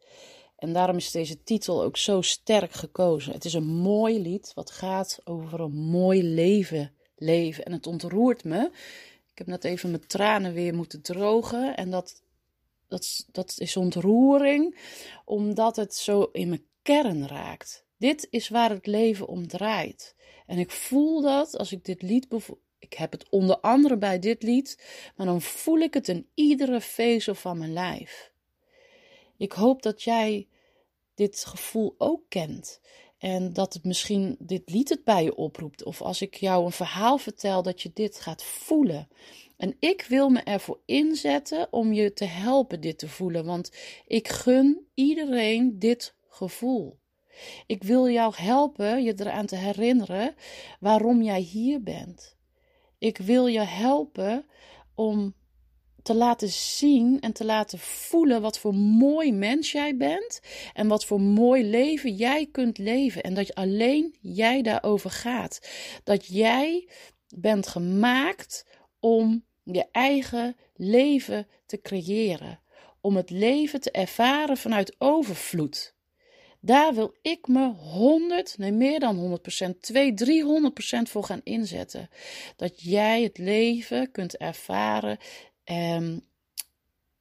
En 0.57 0.73
daarom 0.73 0.95
is 0.95 1.11
deze 1.11 1.43
titel 1.43 1.83
ook 1.83 1.97
zo 1.97 2.21
sterk 2.21 2.71
gekozen. 2.71 3.33
Het 3.33 3.45
is 3.45 3.53
een 3.53 3.65
mooi 3.67 4.21
lied 4.21 4.51
wat 4.53 4.71
gaat 4.71 5.19
over 5.23 5.59
een 5.59 5.75
mooi 5.75 6.23
leven. 6.23 6.93
leven. 7.15 7.65
En 7.65 7.71
het 7.71 7.87
ontroert 7.87 8.43
me. 8.43 8.69
Ik 9.31 9.37
heb 9.37 9.47
net 9.47 9.63
even 9.63 9.89
mijn 9.89 10.07
tranen 10.07 10.53
weer 10.53 10.75
moeten 10.75 11.01
drogen. 11.01 11.75
En 11.75 11.89
dat, 11.89 12.21
dat, 12.87 13.25
dat 13.31 13.55
is 13.57 13.77
ontroering, 13.77 14.77
omdat 15.25 15.75
het 15.75 15.95
zo 15.95 16.29
in 16.31 16.49
mijn 16.49 16.65
kern 16.81 17.27
raakt. 17.27 17.85
Dit 17.97 18.27
is 18.29 18.49
waar 18.49 18.69
het 18.69 18.85
leven 18.85 19.27
om 19.27 19.47
draait. 19.47 20.15
En 20.45 20.57
ik 20.57 20.71
voel 20.71 21.21
dat 21.21 21.57
als 21.57 21.71
ik 21.71 21.85
dit 21.85 22.01
lied 22.01 22.27
ik 22.79 22.93
heb 22.93 23.11
het 23.11 23.29
onder 23.29 23.59
andere 23.59 23.97
bij 23.97 24.19
dit 24.19 24.43
lied, 24.43 24.83
maar 25.15 25.25
dan 25.25 25.41
voel 25.41 25.79
ik 25.79 25.93
het 25.93 26.07
in 26.07 26.27
iedere 26.33 26.81
vezel 26.81 27.35
van 27.35 27.57
mijn 27.57 27.73
lijf. 27.73 28.31
Ik 29.37 29.51
hoop 29.51 29.81
dat 29.81 30.03
jij 30.03 30.47
dit 31.15 31.45
gevoel 31.45 31.95
ook 31.97 32.21
kent. 32.29 32.79
En 33.17 33.53
dat 33.53 33.73
het 33.73 33.83
misschien 33.83 34.35
dit 34.39 34.69
lied 34.69 34.89
het 34.89 35.03
bij 35.03 35.23
je 35.23 35.35
oproept. 35.35 35.83
Of 35.83 36.01
als 36.01 36.21
ik 36.21 36.35
jou 36.35 36.65
een 36.65 36.71
verhaal 36.71 37.17
vertel, 37.17 37.63
dat 37.63 37.81
je 37.81 37.91
dit 37.93 38.19
gaat 38.19 38.43
voelen. 38.43 39.07
En 39.57 39.75
ik 39.79 40.05
wil 40.09 40.29
me 40.29 40.39
ervoor 40.39 40.79
inzetten 40.85 41.67
om 41.71 41.93
je 41.93 42.13
te 42.13 42.25
helpen 42.25 42.81
dit 42.81 42.97
te 42.97 43.09
voelen. 43.09 43.45
Want 43.45 43.71
ik 44.07 44.27
gun 44.27 44.87
iedereen 44.93 45.79
dit 45.79 46.15
gevoel. 46.29 46.99
Ik 47.67 47.83
wil 47.83 48.09
jou 48.09 48.33
helpen 48.35 49.03
je 49.03 49.13
eraan 49.17 49.45
te 49.45 49.55
herinneren 49.55 50.35
waarom 50.79 51.21
jij 51.21 51.39
hier 51.39 51.83
bent. 51.83 52.36
Ik 52.97 53.17
wil 53.17 53.47
je 53.47 53.59
helpen 53.59 54.45
om 54.95 55.35
te 56.03 56.13
laten 56.13 56.49
zien 56.49 57.19
en 57.19 57.33
te 57.33 57.45
laten 57.45 57.79
voelen 57.79 58.41
wat 58.41 58.59
voor 58.59 58.73
mooi 58.75 59.33
mens 59.33 59.71
jij 59.71 59.97
bent 59.97 60.39
en 60.73 60.87
wat 60.87 61.05
voor 61.05 61.21
mooi 61.21 61.63
leven 61.63 62.15
jij 62.15 62.47
kunt 62.51 62.77
leven 62.77 63.23
en 63.23 63.33
dat 63.33 63.55
alleen 63.55 64.15
jij 64.21 64.61
daarover 64.61 65.09
gaat. 65.09 65.69
Dat 66.03 66.25
jij 66.25 66.89
bent 67.35 67.67
gemaakt 67.67 68.65
om 68.99 69.45
je 69.63 69.85
eigen 69.91 70.55
leven 70.75 71.47
te 71.65 71.81
creëren, 71.81 72.59
om 73.01 73.15
het 73.15 73.29
leven 73.29 73.81
te 73.81 73.91
ervaren 73.91 74.57
vanuit 74.57 74.95
overvloed. 74.97 75.95
Daar 76.67 76.93
wil 76.93 77.13
ik 77.21 77.47
me 77.47 77.73
100, 77.73 78.57
nee 78.57 78.71
meer 78.71 78.99
dan 78.99 79.39
100%, 79.75 79.79
2, 79.79 80.13
300% 80.13 81.09
voor 81.09 81.23
gaan 81.23 81.41
inzetten. 81.43 82.09
Dat 82.55 82.81
jij 82.81 83.23
het 83.23 83.37
leven 83.37 84.11
kunt 84.11 84.37
ervaren 84.37 85.17
um, 85.65 86.21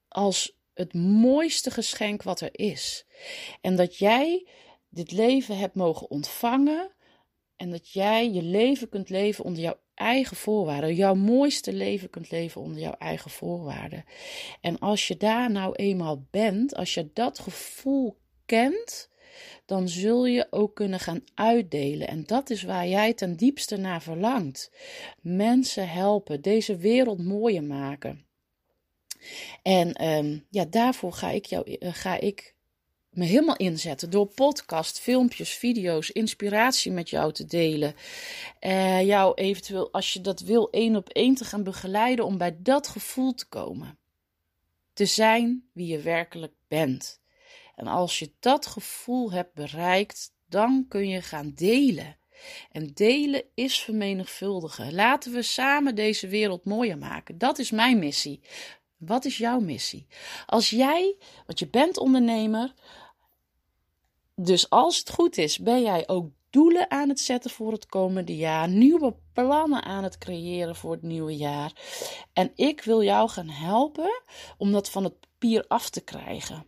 als 0.09 0.57
het 0.75 0.95
mooiste 0.95 1.71
geschenk 1.71 2.23
wat 2.23 2.41
er 2.41 2.49
is. 2.53 3.05
En 3.61 3.77
dat 3.77 3.97
jij 3.97 4.47
dit 4.89 5.13
leven 5.13 5.59
hebt 5.59 5.75
mogen 5.75 6.11
ontvangen 6.11 6.91
en 7.57 7.71
dat 7.71 7.91
jij 7.91 8.31
je 8.31 8.43
leven 8.43 8.89
kunt 8.89 9.11
leven 9.11 9.45
onder 9.45 9.63
jouw 9.63 9.79
eigen 9.95 10.37
voorwaarden. 10.37 10.95
Jouw 10.95 11.15
mooiste 11.15 11.73
leven 11.73 12.11
kunt 12.11 12.31
leven 12.31 12.61
onder 12.61 12.81
jouw 12.81 12.97
eigen 12.99 13.31
voorwaarden. 13.31 14.05
En 14.61 14.79
als 14.79 15.09
je 15.09 15.17
daar 15.17 15.51
nou 15.51 15.75
eenmaal 15.75 16.27
bent, 16.31 16.75
als 16.75 16.95
je 16.95 17.11
dat 17.13 17.39
gevoel 17.39 18.17
kent, 18.47 19.09
dan 19.67 19.89
zul 19.89 20.27
je 20.27 20.47
ook 20.51 20.75
kunnen 20.75 21.01
gaan 21.01 21.25
uitdelen. 21.35 22.09
En 22.09 22.25
dat 22.25 22.51
is 22.51 22.63
waar 22.63 22.89
jij 22.89 23.15
ten 23.15 23.37
diepste 23.37 23.77
naar 23.77 24.03
verlangt. 24.03 24.71
Mensen 25.21 25.89
helpen, 25.89 26.41
deze 26.41 26.77
wereld 26.77 27.25
mooier 27.25 27.65
maken. 27.65 28.25
En 29.63 30.07
um, 30.09 30.47
ja, 30.51 30.65
daarvoor 30.65 31.13
ga 31.13 31.31
ik, 31.31 31.45
jou, 31.47 31.77
eh, 31.79 31.93
ga 31.93 32.21
ik 32.21 32.55
me 33.11 33.25
helemaal 33.25 33.57
inzetten 33.57 34.11
door 34.11 34.27
podcast, 34.27 35.01
filmpjes, 35.01 35.51
video's, 35.55 36.11
inspiratie 36.11 36.93
met 36.93 37.11
jou 37.11 37.33
te 37.33 37.45
delen. 37.45 37.95
Uh, 38.61 39.07
jou 39.07 39.35
eventueel, 39.35 39.93
als 39.93 40.13
je 40.13 40.21
dat 40.21 40.41
wil, 40.41 40.71
één 40.71 40.97
op 40.97 41.09
één 41.09 41.35
te 41.35 41.45
gaan 41.45 41.63
begeleiden 41.63 42.25
om 42.25 42.39
bij 42.39 42.57
dat 42.59 42.89
gevoel 42.89 43.35
te 43.35 43.49
komen. 43.49 43.99
Te 44.93 45.05
zijn 45.05 45.69
wie 45.73 45.87
je 45.87 46.01
werkelijk 46.01 46.53
bent. 46.69 47.21
En 47.77 47.87
als 47.87 48.19
je 48.19 48.33
dat 48.41 48.67
gevoel 48.67 49.33
hebt 49.33 49.55
bereikt, 49.55 50.35
dan 50.49 50.85
kun 50.89 51.09
je 51.09 51.23
gaan 51.23 51.53
delen. 51.55 52.17
En 52.73 52.91
delen 52.95 53.43
is 53.55 53.79
vermenigvuldigen. 53.79 54.95
Laten 54.95 55.33
we 55.33 55.43
samen 55.43 55.95
deze 55.95 56.29
wereld 56.29 56.65
mooier 56.65 56.99
maken. 56.99 57.39
Dat 57.39 57.59
is 57.59 57.71
mijn 57.71 57.99
missie. 57.99 58.41
Wat 58.97 59.25
is 59.25 59.39
jouw 59.39 59.61
missie? 59.61 60.07
Als 60.47 60.71
jij, 60.71 61.17
want 61.47 61.59
je 61.59 61.69
bent 61.69 61.97
ondernemer, 61.97 62.75
dus 64.35 64.71
als 64.71 64.99
het 64.99 65.11
goed 65.11 65.39
is, 65.39 65.59
ben 65.59 65.83
jij 65.83 66.09
ook 66.09 66.31
doelen 66.51 66.91
aan 66.91 67.09
het 67.09 67.21
zetten 67.21 67.51
voor 67.51 67.73
het 67.73 67.87
komende 67.87 68.37
jaar, 68.37 68.69
nieuwe 68.69 69.17
plannen 69.33 69.83
aan 69.83 70.05
het 70.05 70.19
creëren 70.19 70.77
voor 70.77 70.93
het 70.93 71.03
nieuwe 71.03 71.37
jaar. 71.37 71.73
En 72.33 72.53
ik 72.55 72.83
wil 72.83 73.03
jou 73.03 73.29
gaan 73.29 73.49
helpen 73.49 74.23
om 74.59 74.73
dat 74.73 74.91
van 74.91 75.05
het 75.05 75.21
papier 75.21 75.65
af 75.69 75.91
te 75.91 76.01
krijgen. 76.01 76.67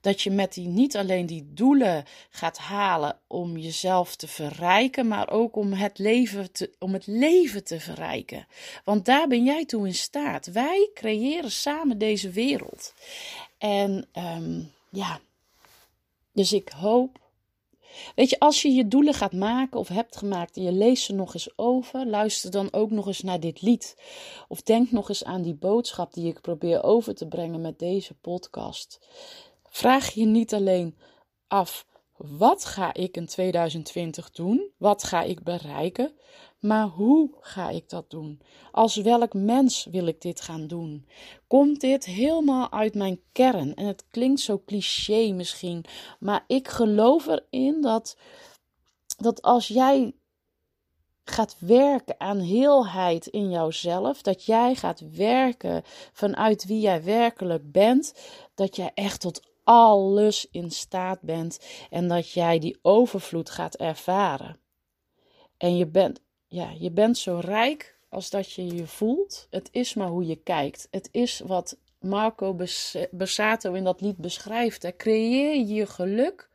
Dat 0.00 0.22
je 0.22 0.30
met 0.30 0.54
die 0.54 0.68
niet 0.68 0.96
alleen 0.96 1.26
die 1.26 1.50
doelen 1.52 2.04
gaat 2.30 2.58
halen 2.58 3.18
om 3.26 3.56
jezelf 3.56 4.16
te 4.16 4.28
verrijken, 4.28 5.08
maar 5.08 5.30
ook 5.30 5.56
om 5.56 5.72
het 5.72 5.98
leven 5.98 6.52
te, 6.52 6.70
om 6.78 6.92
het 6.92 7.06
leven 7.06 7.64
te 7.64 7.80
verrijken. 7.80 8.46
Want 8.84 9.04
daar 9.04 9.28
ben 9.28 9.44
jij 9.44 9.64
toe 9.64 9.86
in 9.86 9.94
staat. 9.94 10.46
Wij 10.46 10.90
creëren 10.94 11.50
samen 11.50 11.98
deze 11.98 12.30
wereld. 12.30 12.94
En 13.58 14.08
um, 14.14 14.72
ja, 14.90 15.20
dus 16.32 16.52
ik 16.52 16.68
hoop 16.68 17.26
Weet 18.14 18.30
je, 18.30 18.38
als 18.38 18.62
je 18.62 18.72
je 18.72 18.88
doelen 18.88 19.14
gaat 19.14 19.32
maken 19.32 19.78
of 19.78 19.88
hebt 19.88 20.16
gemaakt 20.16 20.56
en 20.56 20.62
je 20.62 20.72
leest 20.72 21.04
ze 21.04 21.14
nog 21.14 21.34
eens 21.34 21.48
over, 21.56 22.06
luister 22.06 22.50
dan 22.50 22.72
ook 22.72 22.90
nog 22.90 23.06
eens 23.06 23.22
naar 23.22 23.40
dit 23.40 23.62
lied. 23.62 23.96
Of 24.48 24.62
denk 24.62 24.90
nog 24.90 25.08
eens 25.08 25.24
aan 25.24 25.42
die 25.42 25.54
boodschap 25.54 26.14
die 26.14 26.28
ik 26.28 26.40
probeer 26.40 26.82
over 26.82 27.14
te 27.14 27.26
brengen 27.26 27.60
met 27.60 27.78
deze 27.78 28.14
podcast. 28.14 29.00
Vraag 29.70 30.10
je 30.10 30.24
niet 30.24 30.54
alleen 30.54 30.98
af: 31.46 31.86
wat 32.16 32.64
ga 32.64 32.94
ik 32.94 33.16
in 33.16 33.26
2020 33.26 34.30
doen? 34.30 34.70
Wat 34.76 35.04
ga 35.04 35.22
ik 35.22 35.42
bereiken? 35.42 36.12
Maar 36.58 36.86
hoe 36.86 37.30
ga 37.40 37.70
ik 37.70 37.88
dat 37.88 38.10
doen? 38.10 38.40
Als 38.72 38.96
welk 38.96 39.34
mens 39.34 39.84
wil 39.84 40.06
ik 40.06 40.20
dit 40.20 40.40
gaan 40.40 40.66
doen? 40.66 41.08
Komt 41.46 41.80
dit 41.80 42.04
helemaal 42.04 42.72
uit 42.72 42.94
mijn 42.94 43.20
kern? 43.32 43.74
En 43.74 43.86
het 43.86 44.04
klinkt 44.10 44.40
zo 44.40 44.62
cliché 44.66 45.32
misschien, 45.32 45.84
maar 46.18 46.44
ik 46.46 46.68
geloof 46.68 47.26
erin 47.26 47.80
dat, 47.80 48.16
dat 49.16 49.42
als 49.42 49.68
jij 49.68 50.14
gaat 51.24 51.56
werken 51.58 52.20
aan 52.20 52.38
heelheid 52.38 53.26
in 53.26 53.50
jouzelf, 53.50 54.22
dat 54.22 54.44
jij 54.44 54.74
gaat 54.74 55.02
werken 55.10 55.82
vanuit 56.12 56.66
wie 56.66 56.80
jij 56.80 57.04
werkelijk 57.04 57.72
bent, 57.72 58.14
dat 58.54 58.76
jij 58.76 58.90
echt 58.94 59.20
tot 59.20 59.40
alles 59.68 60.48
in 60.50 60.70
staat 60.70 61.20
bent 61.20 61.58
en 61.90 62.08
dat 62.08 62.30
jij 62.30 62.58
die 62.58 62.78
overvloed 62.82 63.50
gaat 63.50 63.76
ervaren. 63.76 64.58
En 65.56 65.76
je 65.76 65.86
bent, 65.86 66.20
ja, 66.46 66.70
je 66.78 66.90
bent 66.90 67.18
zo 67.18 67.38
rijk 67.38 67.98
als 68.08 68.30
dat 68.30 68.52
je 68.52 68.74
je 68.74 68.86
voelt. 68.86 69.46
Het 69.50 69.68
is 69.72 69.94
maar 69.94 70.08
hoe 70.08 70.26
je 70.26 70.36
kijkt. 70.36 70.88
Het 70.90 71.08
is 71.12 71.40
wat 71.46 71.78
Marco 72.00 72.56
Besato 73.10 73.72
in 73.72 73.84
dat 73.84 74.00
lied 74.00 74.16
beschrijft. 74.16 74.82
Hè. 74.82 74.96
Creëer 74.96 75.66
je 75.66 75.86
geluk, 75.86 76.50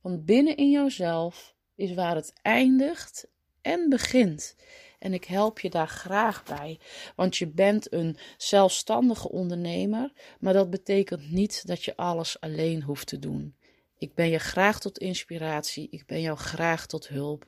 want 0.00 0.24
binnen 0.24 0.56
in 0.56 0.70
jouzelf 0.70 1.54
is 1.74 1.94
waar 1.94 2.14
het 2.14 2.32
eindigt 2.42 3.28
en 3.62 3.88
begint. 3.88 4.56
En 5.00 5.14
ik 5.14 5.24
help 5.24 5.60
je 5.60 5.70
daar 5.70 5.88
graag 5.88 6.44
bij. 6.44 6.78
Want 7.16 7.36
je 7.36 7.46
bent 7.46 7.92
een 7.92 8.16
zelfstandige 8.36 9.28
ondernemer, 9.28 10.12
maar 10.40 10.52
dat 10.52 10.70
betekent 10.70 11.30
niet 11.30 11.66
dat 11.66 11.84
je 11.84 11.96
alles 11.96 12.40
alleen 12.40 12.82
hoeft 12.82 13.06
te 13.06 13.18
doen. 13.18 13.54
Ik 13.98 14.14
ben 14.14 14.28
je 14.28 14.38
graag 14.38 14.80
tot 14.80 14.98
inspiratie. 14.98 15.88
Ik 15.90 16.06
ben 16.06 16.20
jou 16.20 16.38
graag 16.38 16.86
tot 16.86 17.08
hulp. 17.08 17.46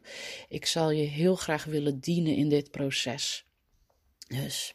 Ik 0.49 0.67
zal 0.67 0.91
je 0.91 1.03
heel 1.03 1.37
graag 1.37 1.65
willen 1.65 2.01
dienen 2.01 2.37
in 2.37 2.49
dit 2.49 2.71
proces. 2.71 3.47
Dus, 4.29 4.75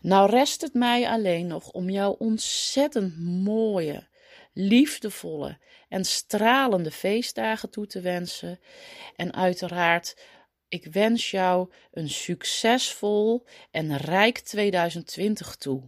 nou 0.00 0.30
rest 0.30 0.60
het 0.60 0.74
mij 0.74 1.08
alleen 1.08 1.46
nog 1.46 1.70
om 1.70 1.90
jou 1.90 2.16
ontzettend 2.18 3.18
mooie, 3.18 4.08
liefdevolle 4.52 5.58
en 5.88 6.04
stralende 6.04 6.90
feestdagen 6.90 7.70
toe 7.70 7.86
te 7.86 8.00
wensen. 8.00 8.60
En 9.16 9.34
uiteraard 9.34 10.16
ik 10.72 10.86
wens 10.92 11.30
jou 11.30 11.70
een 11.90 12.08
succesvol 12.08 13.44
en 13.70 13.96
rijk 13.96 14.38
2020 14.38 15.56
toe. 15.56 15.82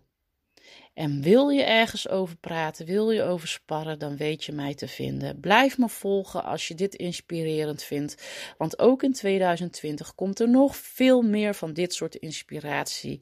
En 0.95 1.23
wil 1.23 1.49
je 1.49 1.63
ergens 1.63 2.09
over 2.09 2.37
praten, 2.37 2.87
wil 2.87 3.11
je 3.11 3.23
over 3.23 3.49
sparren, 3.49 3.99
dan 3.99 4.17
weet 4.17 4.45
je 4.45 4.53
mij 4.53 4.75
te 4.75 4.89
vinden. 4.89 5.41
Blijf 5.41 5.79
me 5.79 5.89
volgen 5.89 6.45
als 6.45 6.69
je 6.69 6.75
dit 6.75 6.95
inspirerend 6.95 7.83
vindt. 7.83 8.27
Want 8.59 8.79
ook 8.79 9.03
in 9.03 9.13
2020 9.13 10.15
komt 10.15 10.41
er 10.41 10.49
nog 10.49 10.77
veel 10.77 11.23
meer 11.23 11.55
van 11.55 11.73
dit 11.73 11.95
soort 11.95 12.15
inspiratie 12.15 13.21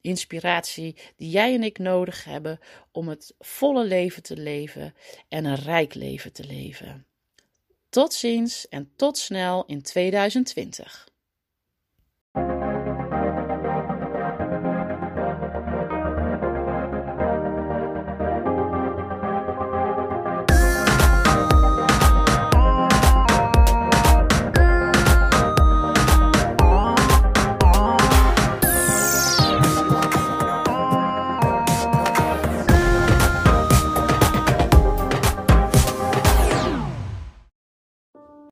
Inspiratie 0.00 0.96
die 1.16 1.30
jij 1.30 1.54
en 1.54 1.62
ik 1.62 1.78
nodig 1.78 2.24
hebben 2.24 2.58
om 2.92 3.08
het 3.08 3.34
volle 3.38 3.84
leven 3.84 4.22
te 4.22 4.36
leven 4.36 4.94
en 5.28 5.44
een 5.44 5.54
rijk 5.54 5.94
leven 5.94 6.32
te 6.32 6.44
leven. 6.44 7.06
Tot 7.94 8.14
ziens 8.14 8.68
en 8.68 8.92
tot 8.96 9.18
snel 9.18 9.64
in 9.66 9.82
2020. 9.82 11.08